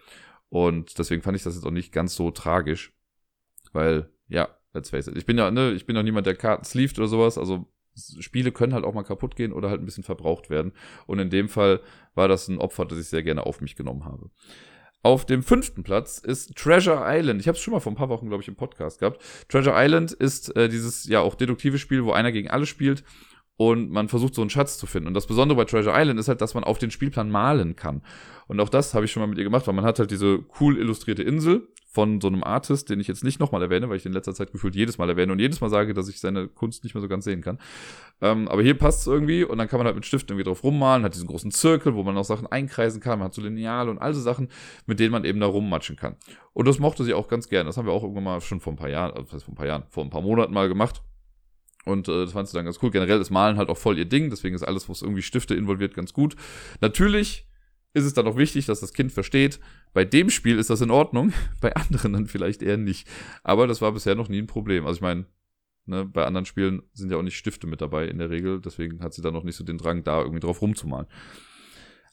[0.49, 2.93] Und deswegen fand ich das jetzt auch nicht ganz so tragisch.
[3.73, 5.17] Weil, ja, let's face it.
[5.17, 7.39] Ich bin ja, ne, ich bin ja niemand, der Karten sleeved oder sowas.
[7.39, 7.73] Also
[8.21, 10.73] Spiele können halt auch mal kaputt gehen oder halt ein bisschen verbraucht werden.
[11.07, 11.81] Und in dem Fall
[12.15, 14.31] war das ein Opfer, das ich sehr gerne auf mich genommen habe.
[15.03, 17.41] Auf dem fünften Platz ist Treasure Island.
[17.41, 19.23] Ich habe es schon mal vor ein paar Wochen, glaube ich, im Podcast gehabt.
[19.49, 23.03] Treasure Island ist äh, dieses ja auch deduktive Spiel, wo einer gegen alle spielt
[23.57, 25.09] und man versucht so einen Schatz zu finden.
[25.09, 28.03] Und das Besondere bei Treasure Island ist halt, dass man auf den Spielplan malen kann.
[28.47, 30.41] Und auch das habe ich schon mal mit ihr gemacht, weil man hat halt diese
[30.61, 34.07] cool illustrierte Insel von so einem Artist, den ich jetzt nicht nochmal erwähne, weil ich
[34.07, 36.85] in letzter Zeit gefühlt jedes Mal erwähne und jedes Mal sage, dass ich seine Kunst
[36.85, 37.59] nicht mehr so ganz sehen kann.
[38.21, 40.63] Ähm, aber hier passt es irgendwie und dann kann man halt mit Stiften irgendwie drauf
[40.63, 43.91] rummalen, hat diesen großen Zirkel, wo man auch Sachen einkreisen kann, man hat so Lineale
[43.91, 44.49] und all so Sachen,
[44.87, 46.15] mit denen man eben da rummatschen kann.
[46.53, 47.67] Und das mochte sie auch ganz gerne.
[47.67, 49.67] Das haben wir auch irgendwann mal schon vor ein paar Jahren, also vor ein paar
[49.67, 51.03] Jahren, vor ein paar Monaten mal gemacht.
[51.85, 52.93] Und äh, das fand sie dann ganz cool.
[52.93, 55.95] Generell ist Malen halt auch voll ihr Ding, deswegen ist alles, was irgendwie Stifte involviert,
[55.95, 56.37] ganz gut.
[56.81, 57.50] Natürlich
[57.93, 59.59] ist es dann auch wichtig, dass das Kind versteht,
[59.93, 63.09] bei dem Spiel ist das in Ordnung, bei anderen dann vielleicht eher nicht.
[63.43, 64.87] Aber das war bisher noch nie ein Problem.
[64.87, 65.27] Also ich meine,
[65.87, 69.03] ne, bei anderen Spielen sind ja auch nicht Stifte mit dabei in der Regel, deswegen
[69.03, 71.07] hat sie dann noch nicht so den Drang, da irgendwie drauf rumzumalen.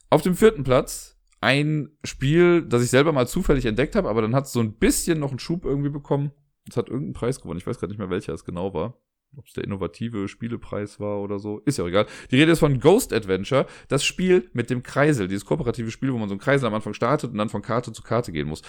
[0.09, 4.33] Auf dem vierten Platz ein Spiel, das ich selber mal zufällig entdeckt habe, aber dann
[4.33, 6.31] hat es so ein bisschen noch einen Schub irgendwie bekommen.
[6.67, 7.59] Es hat irgendeinen Preis gewonnen.
[7.59, 8.97] Ich weiß gerade nicht mehr, welcher es genau war
[9.35, 12.07] ob es der innovative Spielepreis war oder so, ist ja auch egal.
[12.31, 16.17] Die Rede ist von Ghost Adventure, das Spiel mit dem Kreisel, dieses kooperative Spiel, wo
[16.17, 18.61] man so einen Kreisel am Anfang startet und dann von Karte zu Karte gehen muss.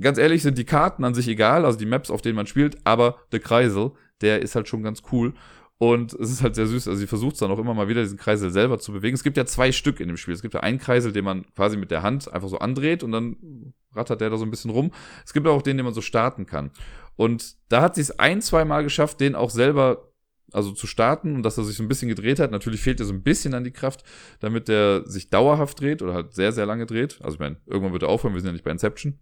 [0.00, 2.78] Ganz ehrlich sind die Karten an sich egal, also die Maps, auf denen man spielt,
[2.84, 5.34] aber der Kreisel, der ist halt schon ganz cool.
[5.78, 6.88] Und es ist halt sehr süß.
[6.88, 9.14] Also sie versucht dann auch immer mal wieder diesen Kreisel selber zu bewegen.
[9.14, 10.34] Es gibt ja zwei Stück in dem Spiel.
[10.34, 13.12] Es gibt ja einen Kreisel, den man quasi mit der Hand einfach so andreht und
[13.12, 14.92] dann rattert der da so ein bisschen rum.
[15.24, 16.70] Es gibt auch den, den man so starten kann.
[17.16, 20.10] Und da hat sie es ein, zwei Mal geschafft, den auch selber
[20.52, 22.50] also zu starten und dass er sich so ein bisschen gedreht hat.
[22.50, 24.04] Natürlich fehlt er so ein bisschen an die Kraft,
[24.40, 27.20] damit der sich dauerhaft dreht oder halt sehr, sehr lange dreht.
[27.22, 29.18] Also ich meine, irgendwann wird er aufhören, wir sind ja nicht bei Inception.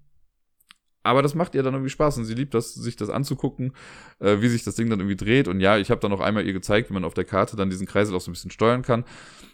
[1.03, 3.73] Aber das macht ihr dann irgendwie Spaß und sie liebt das, sich das anzugucken,
[4.21, 5.49] äh, wie sich das Ding dann irgendwie dreht.
[5.49, 7.71] Und ja, ich habe dann noch einmal ihr gezeigt, wie man auf der Karte dann
[7.71, 9.05] diesen Kreisel auch so ein bisschen steuern kann.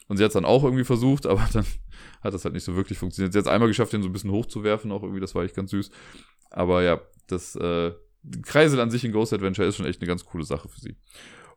[0.09, 1.65] Und sie hat es dann auch irgendwie versucht, aber dann
[2.21, 3.33] hat das halt nicht so wirklich funktioniert.
[3.33, 5.57] Sie hat es einmal geschafft, den so ein bisschen hochzuwerfen, auch irgendwie, das war echt
[5.57, 5.91] ganz süß.
[6.51, 7.93] Aber ja, das äh,
[8.43, 10.97] Kreisel an sich in Ghost Adventure ist schon echt eine ganz coole Sache für sie.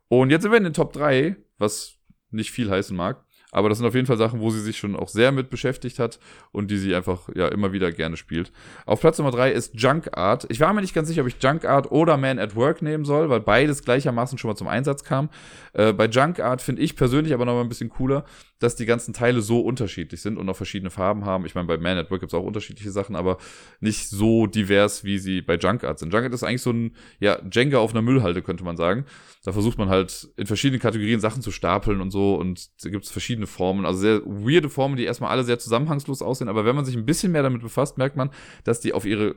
[0.08, 1.94] Und jetzt sind wir in den Top 3, was
[2.30, 3.24] nicht viel heißen mag.
[3.52, 5.98] Aber das sind auf jeden Fall Sachen, wo sie sich schon auch sehr mit beschäftigt
[5.98, 6.18] hat
[6.50, 8.50] und die sie einfach ja immer wieder gerne spielt.
[8.86, 10.46] Auf Platz Nummer drei ist Junk Art.
[10.48, 13.04] Ich war mir nicht ganz sicher, ob ich Junk Art oder Man at Work nehmen
[13.04, 15.28] soll, weil beides gleichermaßen schon mal zum Einsatz kam.
[15.74, 18.24] Äh, bei Junk Art finde ich persönlich aber noch mal ein bisschen cooler,
[18.58, 21.44] dass die ganzen Teile so unterschiedlich sind und auch verschiedene Farben haben.
[21.44, 23.36] Ich meine, bei Man at Work gibt es auch unterschiedliche Sachen, aber
[23.80, 26.12] nicht so divers, wie sie bei Junk Art sind.
[26.12, 29.04] Junk Art ist eigentlich so ein ja, Jenga auf einer Müllhalde, könnte man sagen.
[29.44, 33.04] Da versucht man halt in verschiedenen Kategorien Sachen zu stapeln und so und da gibt
[33.04, 36.76] es verschiedene Formen, also sehr weirde Formen, die erstmal alle sehr zusammenhangslos aussehen, aber wenn
[36.76, 38.30] man sich ein bisschen mehr damit befasst, merkt man,
[38.64, 39.36] dass die auf ihre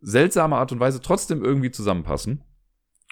[0.00, 2.42] seltsame Art und Weise trotzdem irgendwie zusammenpassen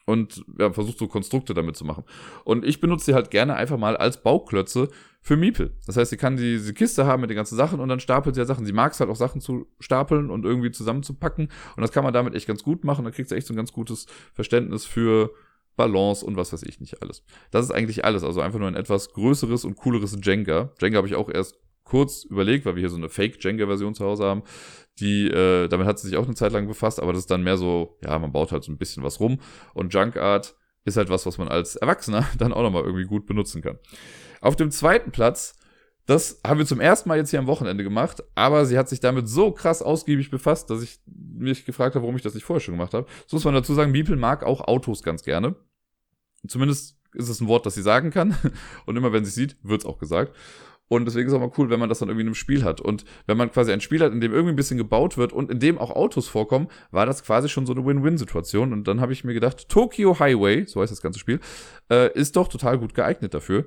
[0.07, 2.05] und ja, versucht so Konstrukte damit zu machen.
[2.45, 4.88] Und ich benutze sie halt gerne einfach mal als Bauklötze
[5.23, 5.77] für Miepel.
[5.87, 8.40] Das heißt, sie kann diese Kiste haben mit den ganzen Sachen und dann stapelt sie
[8.40, 8.64] ja Sachen.
[8.64, 12.14] Sie mag es halt auch Sachen zu stapeln und irgendwie zusammenzupacken und das kann man
[12.14, 13.05] damit echt ganz gut machen.
[13.05, 15.31] Da kriegt sie echt so ein ganz gutes Verständnis für
[15.81, 17.25] Balance und was weiß ich nicht alles.
[17.51, 18.23] Das ist eigentlich alles.
[18.23, 20.73] Also einfach nur ein etwas größeres und cooleres Jenga.
[20.79, 24.25] Jenga habe ich auch erst kurz überlegt, weil wir hier so eine Fake-Jenga-Version zu Hause
[24.25, 24.43] haben.
[24.99, 27.43] Die, äh, damit hat sie sich auch eine Zeit lang befasst, aber das ist dann
[27.43, 29.40] mehr so, ja, man baut halt so ein bisschen was rum.
[29.73, 33.27] Und Junk Art ist halt was, was man als Erwachsener dann auch nochmal irgendwie gut
[33.27, 33.79] benutzen kann.
[34.40, 35.57] Auf dem zweiten Platz,
[36.07, 39.01] das haben wir zum ersten Mal jetzt hier am Wochenende gemacht, aber sie hat sich
[39.01, 42.61] damit so krass ausgiebig befasst, dass ich mich gefragt habe, warum ich das nicht vorher
[42.61, 43.07] schon gemacht habe.
[43.27, 45.57] So muss man dazu sagen, Miepel mag auch Autos ganz gerne.
[46.46, 48.37] Zumindest ist es ein Wort, das sie sagen kann.
[48.87, 50.37] Und immer wenn sie sieht, wird es auch gesagt.
[50.92, 52.64] Und deswegen ist es auch mal cool, wenn man das dann irgendwie in einem Spiel
[52.64, 52.81] hat.
[52.81, 55.48] Und wenn man quasi ein Spiel hat, in dem irgendwie ein bisschen gebaut wird und
[55.48, 58.72] in dem auch Autos vorkommen, war das quasi schon so eine Win-Win-Situation.
[58.72, 61.38] Und dann habe ich mir gedacht, Tokyo Highway, so heißt das ganze Spiel,
[61.92, 63.66] äh, ist doch total gut geeignet dafür.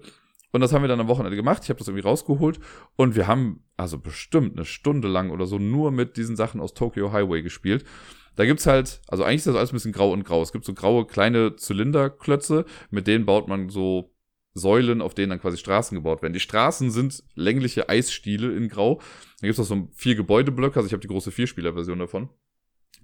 [0.52, 1.64] Und das haben wir dann am Wochenende gemacht.
[1.64, 2.60] Ich habe das irgendwie rausgeholt.
[2.98, 6.74] Und wir haben also bestimmt eine Stunde lang oder so nur mit diesen Sachen aus
[6.74, 7.86] Tokyo Highway gespielt.
[8.36, 10.42] Da gibt's halt, also eigentlich ist das alles ein bisschen grau und grau.
[10.42, 14.14] Es gibt so graue kleine Zylinderklötze, mit denen baut man so
[14.56, 16.34] Säulen, auf denen dann quasi Straßen gebaut werden.
[16.34, 18.96] Die Straßen sind längliche Eisstiele in Grau.
[19.40, 22.30] Dann gibt's auch so vier Gebäudeblöcke, also ich habe die große Vierspieler-Version davon.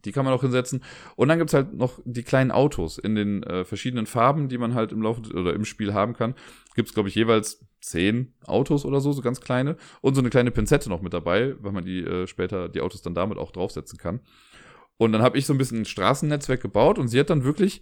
[0.06, 0.84] Die kann man auch hinsetzen.
[1.16, 4.74] Und dann gibt's halt noch die kleinen Autos in den äh, verschiedenen Farben, die man
[4.74, 6.36] halt im Laufe oder im Spiel haben kann.
[6.76, 9.76] Gibt's glaube ich, jeweils zehn Autos oder so, so ganz kleine.
[10.02, 13.02] Und so eine kleine Pinzette noch mit dabei, weil man die äh, später, die Autos
[13.02, 14.22] dann damit auch draufsetzen kann.
[15.00, 17.82] Und dann habe ich so ein bisschen ein Straßennetzwerk gebaut und sie hat dann wirklich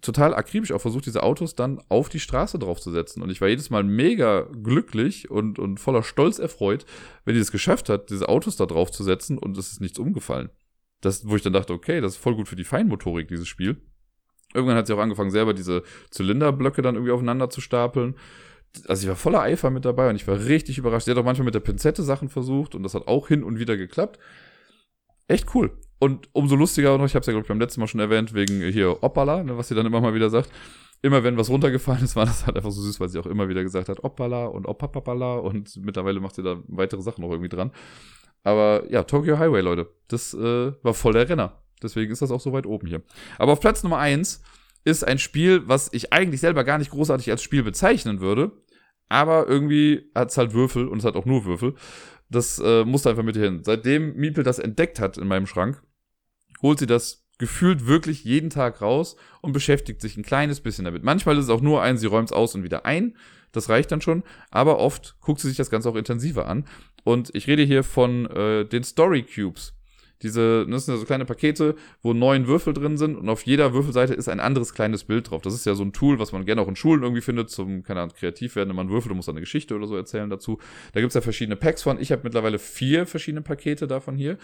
[0.00, 3.22] total akribisch auch versucht, diese Autos dann auf die Straße draufzusetzen.
[3.22, 6.86] Und ich war jedes Mal mega glücklich und, und voller Stolz erfreut,
[7.26, 10.48] wenn die es geschafft hat, diese Autos da draufzusetzen und es ist nichts umgefallen.
[11.02, 13.76] Das, wo ich dann dachte, okay, das ist voll gut für die Feinmotorik, dieses Spiel.
[14.54, 18.14] Irgendwann hat sie auch angefangen, selber diese Zylinderblöcke dann irgendwie aufeinander zu stapeln.
[18.88, 21.04] Also ich war voller Eifer mit dabei und ich war richtig überrascht.
[21.04, 23.58] Sie hat auch manchmal mit der Pinzette Sachen versucht und das hat auch hin und
[23.58, 24.18] wieder geklappt.
[25.28, 25.70] Echt cool.
[25.98, 28.34] Und umso lustiger noch, ich habe es ja, glaube ich, beim letzten Mal schon erwähnt,
[28.34, 30.50] wegen hier Oppala, ne, was sie dann immer mal wieder sagt.
[31.02, 33.48] Immer wenn was runtergefallen ist, war das halt einfach so süß, weil sie auch immer
[33.48, 37.48] wieder gesagt hat, Oppala und Oppapapala und mittlerweile macht sie da weitere Sachen noch irgendwie
[37.48, 37.70] dran.
[38.42, 41.62] Aber ja, Tokyo Highway, Leute, das äh, war voll der Renner.
[41.82, 43.02] Deswegen ist das auch so weit oben hier.
[43.38, 44.42] Aber auf Platz Nummer eins
[44.84, 48.52] ist ein Spiel, was ich eigentlich selber gar nicht großartig als Spiel bezeichnen würde.
[49.08, 51.74] Aber irgendwie hat es halt Würfel und es hat auch nur Würfel.
[52.34, 53.62] Das äh, musste einfach mit hin.
[53.62, 55.82] Seitdem Miepel das entdeckt hat in meinem Schrank,
[56.62, 61.02] holt sie das gefühlt wirklich jeden Tag raus und beschäftigt sich ein kleines bisschen damit.
[61.02, 63.16] Manchmal ist es auch nur ein, sie räumt es aus und wieder ein.
[63.52, 64.22] Das reicht dann schon.
[64.50, 66.66] Aber oft guckt sie sich das Ganze auch intensiver an.
[67.04, 69.74] Und ich rede hier von äh, den Story Cubes.
[70.24, 73.72] Diese, das sind ja so kleine Pakete, wo neun Würfel drin sind und auf jeder
[73.72, 75.42] Würfelseite ist ein anderes kleines Bild drauf.
[75.42, 77.84] Das ist ja so ein Tool, was man gerne auch in Schulen irgendwie findet, zum,
[77.84, 80.58] keine Ahnung, kreativ werden, wenn man würfelt, du musst eine Geschichte oder so erzählen dazu.
[80.92, 82.00] Da gibt's ja verschiedene Packs von.
[82.00, 84.38] Ich habe mittlerweile vier verschiedene Pakete davon hier.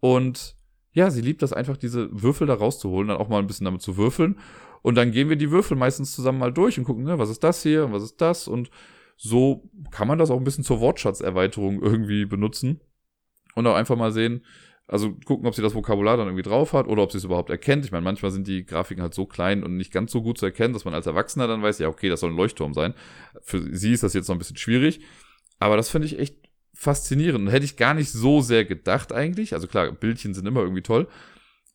[0.00, 0.56] Und
[0.92, 3.82] ja, sie liebt das einfach, diese Würfel da rauszuholen, dann auch mal ein bisschen damit
[3.82, 4.38] zu würfeln.
[4.82, 7.42] Und dann gehen wir die Würfel meistens zusammen mal durch und gucken, ne, was ist
[7.42, 8.48] das hier und was ist das?
[8.48, 8.70] Und
[9.16, 12.80] so kann man das auch ein bisschen zur Wortschatzerweiterung irgendwie benutzen.
[13.54, 14.44] Und auch einfach mal sehen,
[14.86, 17.50] also gucken, ob sie das Vokabular dann irgendwie drauf hat oder ob sie es überhaupt
[17.50, 17.84] erkennt.
[17.84, 20.44] Ich meine, manchmal sind die Grafiken halt so klein und nicht ganz so gut zu
[20.44, 22.92] erkennen, dass man als Erwachsener dann weiß, ja, okay, das soll ein Leuchtturm sein.
[23.42, 25.00] Für sie ist das jetzt noch ein bisschen schwierig.
[25.58, 26.36] Aber das finde ich echt
[26.74, 27.46] faszinierend.
[27.46, 29.54] Und hätte ich gar nicht so sehr gedacht eigentlich.
[29.54, 31.08] Also klar, Bildchen sind immer irgendwie toll.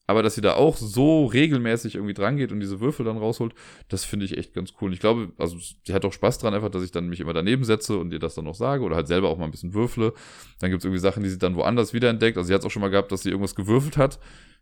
[0.09, 3.53] Aber dass sie da auch so regelmäßig irgendwie dran geht und diese Würfel dann rausholt,
[3.89, 4.91] das finde ich echt ganz cool.
[4.91, 7.63] Ich glaube, also sie hat auch Spaß dran, einfach, dass ich dann mich immer daneben
[7.63, 10.13] setze und ihr das dann noch sage oder halt selber auch mal ein bisschen würfle.
[10.61, 12.39] Dann gibt es irgendwie Sachen, die sie dann woanders wiederentdeckt.
[12.39, 14.17] Also sie hat es auch schon mal gehabt, dass sie irgendwas gewürfelt hat,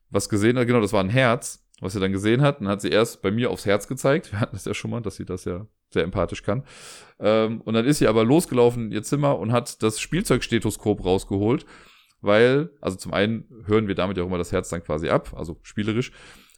[0.10, 0.68] was gesehen hat.
[0.68, 2.60] Genau, das war ein Herz, was sie dann gesehen hat.
[2.60, 4.34] Dann hat sie erst bei mir aufs Herz gezeigt.
[4.34, 6.66] Wir hatten das ja schon mal, dass sie das ja sehr empathisch kann.
[7.22, 11.66] Ähm, und dann ist sie aber losgelaufen in ihr Zimmer und hat das Spielzeugstethoskop rausgeholt
[12.28, 15.34] weil, also zum einen hören wir damit ja auch immer das Herz dann quasi ab,
[15.36, 16.12] also spielerisch.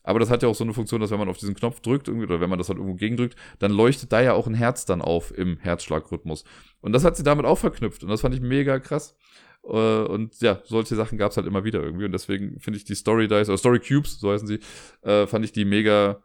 [0.03, 2.08] Aber das hat ja auch so eine Funktion, dass wenn man auf diesen Knopf drückt
[2.08, 4.86] irgendwie, oder wenn man das halt irgendwo gegendrückt, dann leuchtet da ja auch ein Herz
[4.86, 6.45] dann auf im Herzschlagrhythmus.
[6.82, 8.03] Und das hat sie damit auch verknüpft.
[8.03, 9.15] Und das fand ich mega krass.
[9.63, 12.05] Äh, und ja, solche Sachen gab es halt immer wieder irgendwie.
[12.05, 14.60] Und deswegen finde ich die Story Dice, oder Story Cubes, so heißen sie,
[15.01, 16.23] äh, fand ich die mega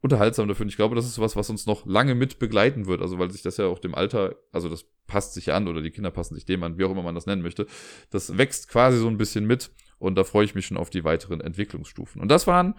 [0.00, 0.64] unterhaltsam dafür.
[0.64, 3.00] Und ich glaube, das ist sowas, was uns noch lange mit begleiten wird.
[3.00, 5.90] Also, weil sich das ja auch dem Alter, also das passt sich an oder die
[5.90, 7.66] Kinder passen sich dem an, wie auch immer man das nennen möchte.
[8.10, 11.02] Das wächst quasi so ein bisschen mit und da freue ich mich schon auf die
[11.02, 12.22] weiteren Entwicklungsstufen.
[12.22, 12.74] Und das waren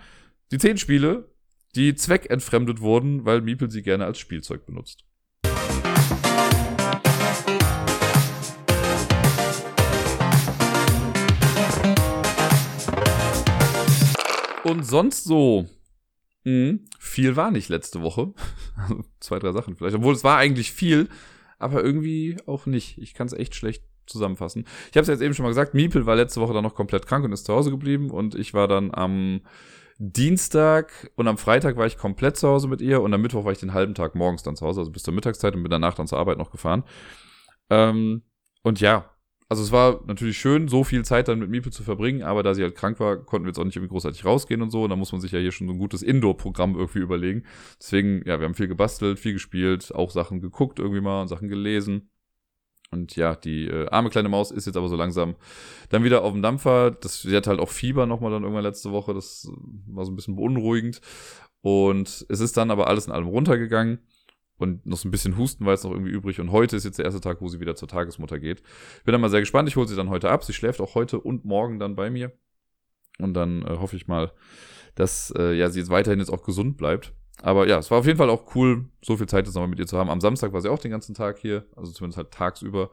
[0.52, 1.30] die zehn Spiele,
[1.76, 5.04] die zweckentfremdet wurden, weil Miepel sie gerne als Spielzeug benutzt.
[14.64, 15.68] Und sonst so
[16.50, 16.86] Mhm.
[16.98, 18.34] Viel war nicht letzte Woche.
[18.78, 19.98] Also zwei, drei Sachen vielleicht.
[19.98, 21.10] Obwohl es war eigentlich viel,
[21.60, 22.98] aber irgendwie auch nicht.
[22.98, 24.66] Ich kann es echt schlecht zusammenfassen.
[24.90, 27.06] Ich habe es jetzt eben schon mal gesagt, Miepel war letzte Woche dann noch komplett
[27.06, 29.42] krank und ist zu Hause geblieben und ich war dann am
[30.00, 33.52] Dienstag und am Freitag war ich komplett zu Hause mit ihr und am Mittwoch war
[33.52, 35.94] ich den halben Tag morgens dann zu Hause, also bis zur Mittagszeit und bin danach
[35.94, 36.84] dann zur Arbeit noch gefahren.
[37.70, 38.24] Ähm,
[38.64, 39.10] und ja,
[39.50, 42.54] also es war natürlich schön, so viel Zeit dann mit Miepel zu verbringen, aber da
[42.54, 44.84] sie halt krank war, konnten wir jetzt auch nicht irgendwie großartig rausgehen und so.
[44.84, 47.44] Und da muss man sich ja hier schon so ein gutes Indoor-Programm irgendwie überlegen.
[47.80, 51.50] Deswegen, ja, wir haben viel gebastelt, viel gespielt, auch Sachen geguckt irgendwie mal und Sachen
[51.50, 52.12] gelesen.
[52.92, 55.36] Und ja, die äh, arme kleine Maus ist jetzt aber so langsam
[55.90, 56.92] dann wieder auf dem Dampfer.
[56.92, 59.16] Das, sie hat halt auch Fieber nochmal dann irgendwann letzte Woche.
[59.16, 59.48] Das
[59.88, 61.02] war so ein bisschen beunruhigend.
[61.62, 64.00] Und es ist dann aber alles in allem runtergegangen.
[64.60, 66.40] Und noch so ein bisschen Husten war jetzt noch irgendwie übrig.
[66.40, 68.62] Und heute ist jetzt der erste Tag, wo sie wieder zur Tagesmutter geht.
[69.06, 69.70] Bin dann mal sehr gespannt.
[69.70, 70.44] Ich hole sie dann heute ab.
[70.44, 72.34] Sie schläft auch heute und morgen dann bei mir.
[73.20, 74.34] Und dann äh, hoffe ich mal,
[74.96, 77.14] dass äh, ja, sie jetzt weiterhin jetzt auch gesund bleibt.
[77.42, 79.80] Aber ja, es war auf jeden Fall auch cool, so viel Zeit jetzt nochmal mit
[79.80, 80.10] ihr zu haben.
[80.10, 82.92] Am Samstag war sie auch den ganzen Tag hier, also zumindest halt tagsüber.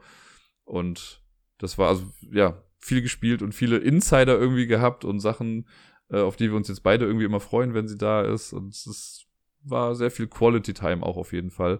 [0.63, 1.21] Und
[1.57, 5.67] das war also, ja, viel gespielt und viele Insider irgendwie gehabt und Sachen,
[6.09, 8.53] äh, auf die wir uns jetzt beide irgendwie immer freuen, wenn sie da ist.
[8.53, 9.26] Und es ist
[9.63, 11.79] war sehr viel Quality Time auch auf jeden Fall.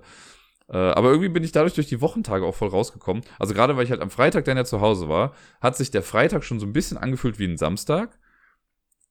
[0.69, 3.23] Äh, aber irgendwie bin ich dadurch durch die Wochentage auch voll rausgekommen.
[3.39, 6.03] Also gerade weil ich halt am Freitag dann ja zu Hause war, hat sich der
[6.03, 8.19] Freitag schon so ein bisschen angefühlt wie ein Samstag.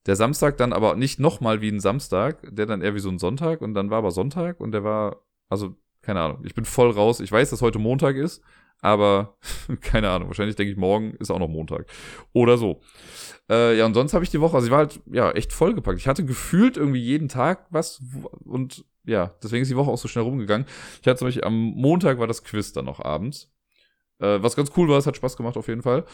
[0.06, 3.18] Der Samstag dann aber nicht nochmal wie ein Samstag, der dann eher wie so ein
[3.18, 6.90] Sonntag und dann war aber Sonntag und der war, also keine Ahnung, ich bin voll
[6.90, 7.18] raus.
[7.18, 8.42] Ich weiß, dass heute Montag ist,
[8.80, 9.36] aber
[9.80, 11.86] keine Ahnung, wahrscheinlich denke ich, morgen ist auch noch Montag.
[12.32, 12.80] Oder so.
[13.48, 15.98] Äh, ja, und sonst habe ich die Woche, also ich war halt ja echt vollgepackt.
[15.98, 18.02] Ich hatte gefühlt irgendwie jeden Tag was
[18.44, 20.66] und ja, deswegen ist die Woche auch so schnell rumgegangen.
[21.00, 23.52] Ich hatte zum Beispiel am Montag war das Quiz dann noch abends.
[24.18, 26.04] Äh, was ganz cool war, es hat Spaß gemacht auf jeden Fall.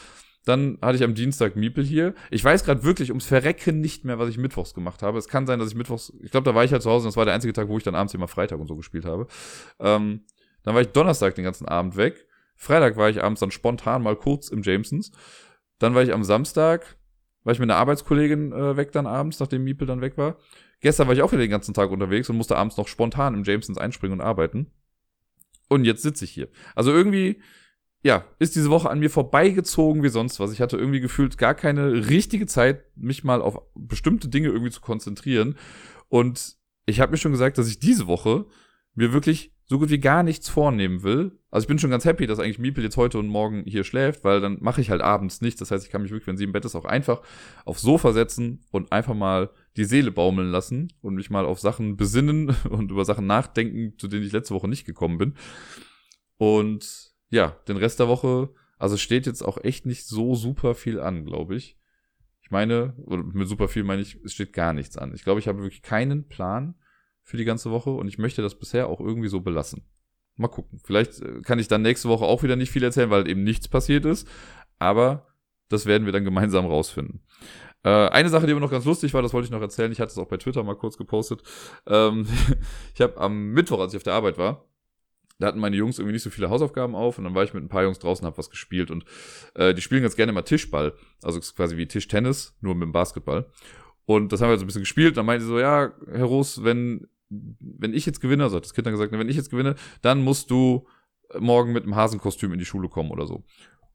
[0.45, 2.15] Dann hatte ich am Dienstag Miepel hier.
[2.31, 5.19] Ich weiß gerade wirklich ums Verrecken nicht mehr, was ich mittwochs gemacht habe.
[5.19, 7.11] Es kann sein, dass ich mittwochs, ich glaube, da war ich halt zu Hause und
[7.11, 9.29] das war der einzige Tag, wo ich dann abends immer Freitag und so gespielt habe.
[9.79, 10.23] Ähm,
[10.65, 12.27] dann war ich Donnerstag den ganzen Abend weg.
[12.63, 15.11] Freitag war ich abends dann spontan mal kurz im Jamesons.
[15.79, 16.97] Dann war ich am Samstag
[17.45, 20.37] war ich mit einer Arbeitskollegin äh, weg dann abends, nachdem Miepel dann weg war.
[20.81, 23.45] Gestern war ich auch wieder den ganzen Tag unterwegs und musste abends noch spontan im
[23.45, 24.71] Jamesons einspringen und arbeiten.
[25.69, 26.49] Und jetzt sitze ich hier.
[26.75, 27.41] Also irgendwie,
[28.03, 30.53] ja, ist diese Woche an mir vorbeigezogen wie sonst was.
[30.53, 34.81] Ich hatte irgendwie gefühlt gar keine richtige Zeit, mich mal auf bestimmte Dinge irgendwie zu
[34.81, 35.57] konzentrieren.
[36.09, 36.57] Und
[36.87, 38.47] ich habe mir schon gesagt, dass ich diese Woche
[38.95, 41.33] mir wirklich so gut wie gar nichts vornehmen will.
[41.51, 44.23] Also ich bin schon ganz happy, dass eigentlich Miepel jetzt heute und morgen hier schläft,
[44.23, 45.61] weil dann mache ich halt abends nichts.
[45.61, 47.23] Das heißt, ich kann mich wirklich, wenn sie im Bett ist, auch einfach
[47.65, 49.49] aufs Sofa setzen und einfach mal
[49.79, 54.09] die Seele baumeln lassen und mich mal auf Sachen besinnen und über Sachen nachdenken, zu
[54.09, 55.37] denen ich letzte Woche nicht gekommen bin.
[56.37, 61.01] Und ja, den Rest der Woche, also steht jetzt auch echt nicht so super viel
[61.01, 61.79] an, glaube ich.
[62.43, 65.15] Ich meine, mit super viel meine ich, es steht gar nichts an.
[65.15, 66.75] Ich glaube, ich habe wirklich keinen Plan
[67.23, 69.83] für die ganze Woche und ich möchte das bisher auch irgendwie so belassen.
[70.37, 70.81] Mal gucken.
[70.85, 73.69] Vielleicht äh, kann ich dann nächste Woche auch wieder nicht viel erzählen, weil eben nichts
[73.69, 74.27] passiert ist.
[74.79, 75.27] Aber
[75.69, 77.21] das werden wir dann gemeinsam rausfinden.
[77.85, 79.93] Äh, eine Sache, die aber noch ganz lustig war, das wollte ich noch erzählen.
[79.93, 81.43] Ich hatte es auch bei Twitter mal kurz gepostet.
[81.87, 82.27] Ähm,
[82.95, 84.65] ich habe am Mittwoch, als ich auf der Arbeit war,
[85.39, 87.65] da hatten meine Jungs irgendwie nicht so viele Hausaufgaben auf und dann war ich mit
[87.65, 89.05] ein paar Jungs draußen, hab was gespielt und
[89.55, 93.51] äh, die spielen ganz gerne mal Tischball, also quasi wie Tischtennis, nur mit dem Basketball.
[94.05, 95.17] Und das haben wir so ein bisschen gespielt.
[95.17, 97.09] Dann meinte sie so, ja, Herr Roos, wenn,
[97.61, 100.23] wenn ich jetzt gewinne, also hat das Kind dann gesagt, wenn ich jetzt gewinne, dann
[100.23, 100.87] musst du
[101.39, 103.45] morgen mit einem Hasenkostüm in die Schule kommen oder so.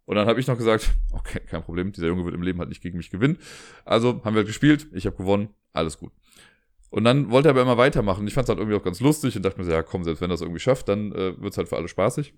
[0.05, 2.69] Und dann habe ich noch gesagt, okay, kein Problem, dieser Junge wird im Leben halt
[2.69, 3.37] nicht gegen mich gewinnen.
[3.85, 6.11] Also haben wir halt gespielt, ich habe gewonnen, alles gut.
[6.89, 8.25] Und dann wollte er aber immer weitermachen.
[8.27, 10.21] Ich fand es halt irgendwie auch ganz lustig und dachte mir so, ja komm, selbst
[10.21, 12.33] wenn das irgendwie schafft, dann äh, wird es halt für alle spaßig.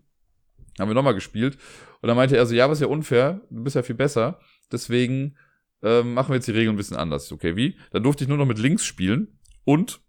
[0.79, 1.57] Haben wir nochmal gespielt.
[2.01, 4.39] Und dann meinte er so, ja, was ist ja unfair, du bist ja viel besser.
[4.71, 5.35] Deswegen
[5.83, 7.31] ähm, machen wir jetzt die Regeln ein bisschen anders.
[7.31, 7.77] Okay, wie?
[7.91, 10.01] Dann durfte ich nur noch mit links spielen und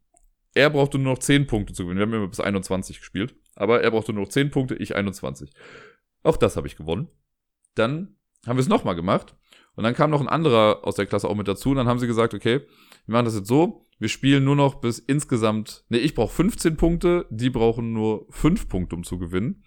[0.54, 1.98] er brauchte nur noch 10 Punkte zu gewinnen.
[1.98, 3.34] Wir haben immer bis 21 gespielt.
[3.54, 5.52] Aber er brauchte nur noch 10 Punkte, ich 21.
[6.22, 7.08] Auch das habe ich gewonnen.
[7.74, 9.36] Dann haben wir es nochmal gemacht.
[9.74, 11.70] Und dann kam noch ein anderer aus der Klasse auch mit dazu.
[11.70, 12.60] Und dann haben sie gesagt, okay,
[13.06, 13.86] wir machen das jetzt so.
[13.98, 18.68] Wir spielen nur noch bis insgesamt, ne, ich brauche 15 Punkte, die brauchen nur 5
[18.68, 19.62] Punkte, um zu gewinnen.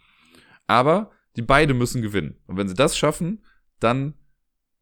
[0.66, 2.40] Aber die beide müssen gewinnen.
[2.48, 3.46] Und wenn sie das schaffen,
[3.80, 4.16] dann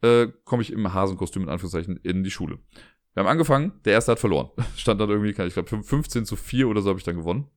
[0.02, 2.60] äh, komme ich im Hasenkostüm in Anführungszeichen in die Schule.
[3.14, 4.50] Wir haben angefangen, der erste hat verloren.
[4.78, 7.48] Stand dann irgendwie, ich glaube 15 zu 4 oder so habe ich dann gewonnen.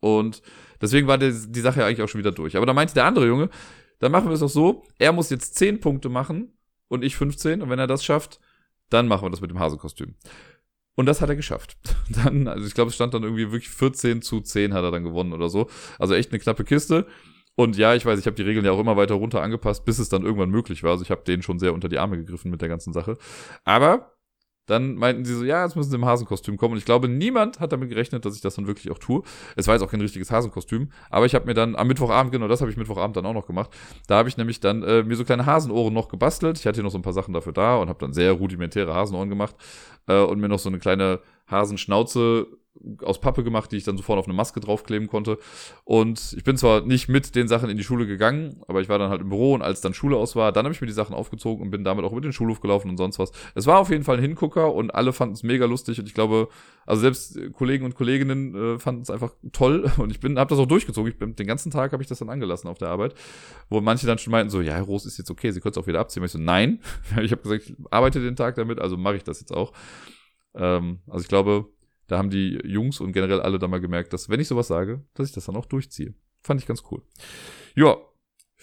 [0.00, 0.42] Und
[0.80, 2.56] deswegen war die, die Sache ja eigentlich auch schon wieder durch.
[2.56, 3.50] Aber da meinte der andere Junge,
[4.00, 6.52] dann machen wir es doch so, er muss jetzt 10 Punkte machen
[6.88, 7.62] und ich 15.
[7.62, 8.40] Und wenn er das schafft,
[8.90, 10.16] dann machen wir das mit dem Hasenkostüm.
[10.94, 11.76] Und das hat er geschafft.
[12.24, 15.04] Dann, also ich glaube, es stand dann irgendwie wirklich 14 zu 10 hat er dann
[15.04, 15.70] gewonnen oder so.
[15.98, 17.06] Also echt eine knappe Kiste.
[17.54, 19.98] Und ja, ich weiß, ich habe die Regeln ja auch immer weiter runter angepasst, bis
[19.98, 20.90] es dann irgendwann möglich war.
[20.90, 23.16] Also ich habe denen schon sehr unter die Arme gegriffen mit der ganzen Sache.
[23.64, 24.11] Aber
[24.72, 26.72] dann meinten sie so, ja, jetzt müssen sie im Hasenkostüm kommen.
[26.72, 29.22] Und ich glaube, niemand hat damit gerechnet, dass ich das dann wirklich auch tue.
[29.56, 30.90] Es war jetzt auch kein richtiges Hasenkostüm.
[31.10, 33.46] Aber ich habe mir dann am Mittwochabend, genau das habe ich Mittwochabend dann auch noch
[33.46, 33.70] gemacht.
[34.06, 36.58] Da habe ich nämlich dann äh, mir so kleine Hasenohren noch gebastelt.
[36.58, 38.94] Ich hatte hier noch so ein paar Sachen dafür da und habe dann sehr rudimentäre
[38.94, 39.54] Hasenohren gemacht.
[40.08, 41.20] Äh, und mir noch so eine kleine
[41.50, 42.46] Hasenschnauze
[43.02, 45.38] aus Pappe gemacht, die ich dann sofort auf eine Maske draufkleben konnte.
[45.84, 48.98] Und ich bin zwar nicht mit den Sachen in die Schule gegangen, aber ich war
[48.98, 50.92] dann halt im Büro und als dann Schule aus war, dann habe ich mir die
[50.92, 53.32] Sachen aufgezogen und bin damit auch mit den Schulhof gelaufen und sonst was.
[53.54, 56.14] Es war auf jeden Fall ein Hingucker und alle fanden es mega lustig und ich
[56.14, 56.48] glaube,
[56.86, 60.58] also selbst Kollegen und Kolleginnen äh, fanden es einfach toll und ich bin, habe das
[60.58, 61.10] auch durchgezogen.
[61.10, 63.14] Ich bin den ganzen Tag habe ich das dann angelassen auf der Arbeit,
[63.68, 65.86] wo manche dann schon meinten so, ja, Rose ist jetzt okay, sie können es auch
[65.86, 66.24] wieder abziehen.
[66.24, 66.80] Ich so, nein,
[67.20, 69.72] ich habe gesagt, ich arbeite den Tag damit, also mache ich das jetzt auch.
[70.54, 71.68] Ähm, also ich glaube,
[72.06, 75.04] da haben die Jungs und generell alle da mal gemerkt, dass wenn ich sowas sage,
[75.14, 76.14] dass ich das dann auch durchziehe.
[76.42, 77.02] Fand ich ganz cool.
[77.74, 77.96] Ja,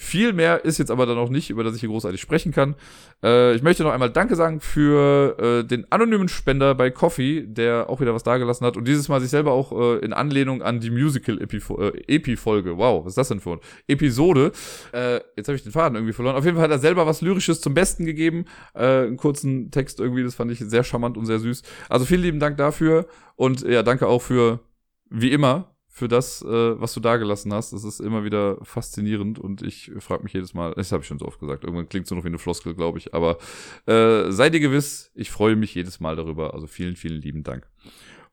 [0.02, 2.76] viel mehr ist jetzt aber dann auch nicht, über das ich hier großartig sprechen kann.
[3.22, 7.90] Äh, ich möchte noch einmal Danke sagen für äh, den anonymen Spender bei Coffee, der
[7.90, 10.80] auch wieder was dagelassen hat und dieses Mal sich selber auch äh, in Anlehnung an
[10.80, 12.70] die Musical-Epi-Folge.
[12.70, 14.54] Äh, wow, was ist das denn für ein Episode?
[14.94, 16.38] Äh, jetzt habe ich den Faden irgendwie verloren.
[16.38, 18.46] Auf jeden Fall hat er selber was Lyrisches zum Besten gegeben.
[18.76, 21.62] Äh, einen kurzen Text irgendwie, das fand ich sehr charmant und sehr süß.
[21.90, 24.62] Also vielen lieben Dank dafür und ja, danke auch für,
[25.10, 26.48] wie immer, für das, äh,
[26.82, 27.74] was du da gelassen hast.
[27.74, 31.20] Das ist immer wieder faszinierend und ich frage mich jedes Mal, das habe ich schon
[31.20, 33.38] so oft gesagt, irgendwann klingt es nur noch wie eine Floskel, glaube ich, aber
[33.86, 36.54] äh, sei dir gewiss, ich freue mich jedes Mal darüber.
[36.54, 37.70] Also vielen, vielen lieben Dank.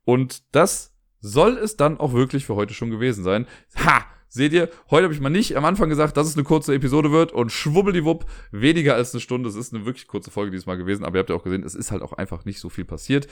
[0.05, 3.47] Und das soll es dann auch wirklich für heute schon gewesen sein.
[3.85, 4.07] Ha!
[4.29, 7.11] Seht ihr, heute habe ich mal nicht am Anfang gesagt, dass es eine kurze Episode
[7.11, 9.49] wird und schwubbeldiwupp, weniger als eine Stunde.
[9.49, 11.75] Es ist eine wirklich kurze Folge diesmal gewesen, aber ihr habt ja auch gesehen, es
[11.75, 13.29] ist halt auch einfach nicht so viel passiert.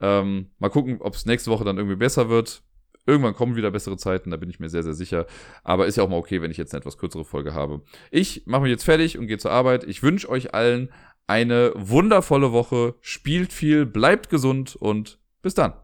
[0.00, 2.62] Ähm, mal gucken, ob es nächste Woche dann irgendwie besser wird.
[3.06, 5.26] Irgendwann kommen wieder bessere Zeiten, da bin ich mir sehr, sehr sicher.
[5.64, 7.82] Aber ist ja auch mal okay, wenn ich jetzt eine etwas kürzere Folge habe.
[8.10, 9.84] Ich mache mich jetzt fertig und gehe zur Arbeit.
[9.84, 10.90] Ich wünsche euch allen
[11.26, 12.94] eine wundervolle Woche.
[13.00, 15.74] Spielt viel, bleibt gesund und bis dann.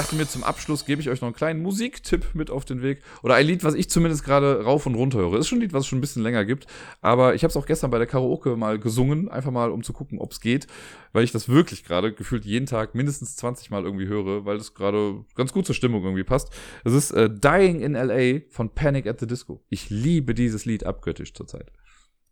[0.00, 3.02] Dachte mir, zum Abschluss gebe ich euch noch einen kleinen Musiktipp mit auf den Weg.
[3.22, 5.38] Oder ein Lied, was ich zumindest gerade rauf und runter höre.
[5.38, 6.66] Ist schon ein Lied, was es schon ein bisschen länger gibt.
[7.02, 9.92] Aber ich habe es auch gestern bei der Karaoke mal gesungen, einfach mal, um zu
[9.92, 10.66] gucken, ob es geht.
[11.12, 14.72] Weil ich das wirklich gerade gefühlt jeden Tag mindestens 20 Mal irgendwie höre, weil das
[14.72, 16.48] gerade ganz gut zur Stimmung irgendwie passt.
[16.82, 19.60] Es ist äh, Dying in LA von Panic at the Disco.
[19.68, 21.70] Ich liebe dieses Lied abgöttisch zurzeit.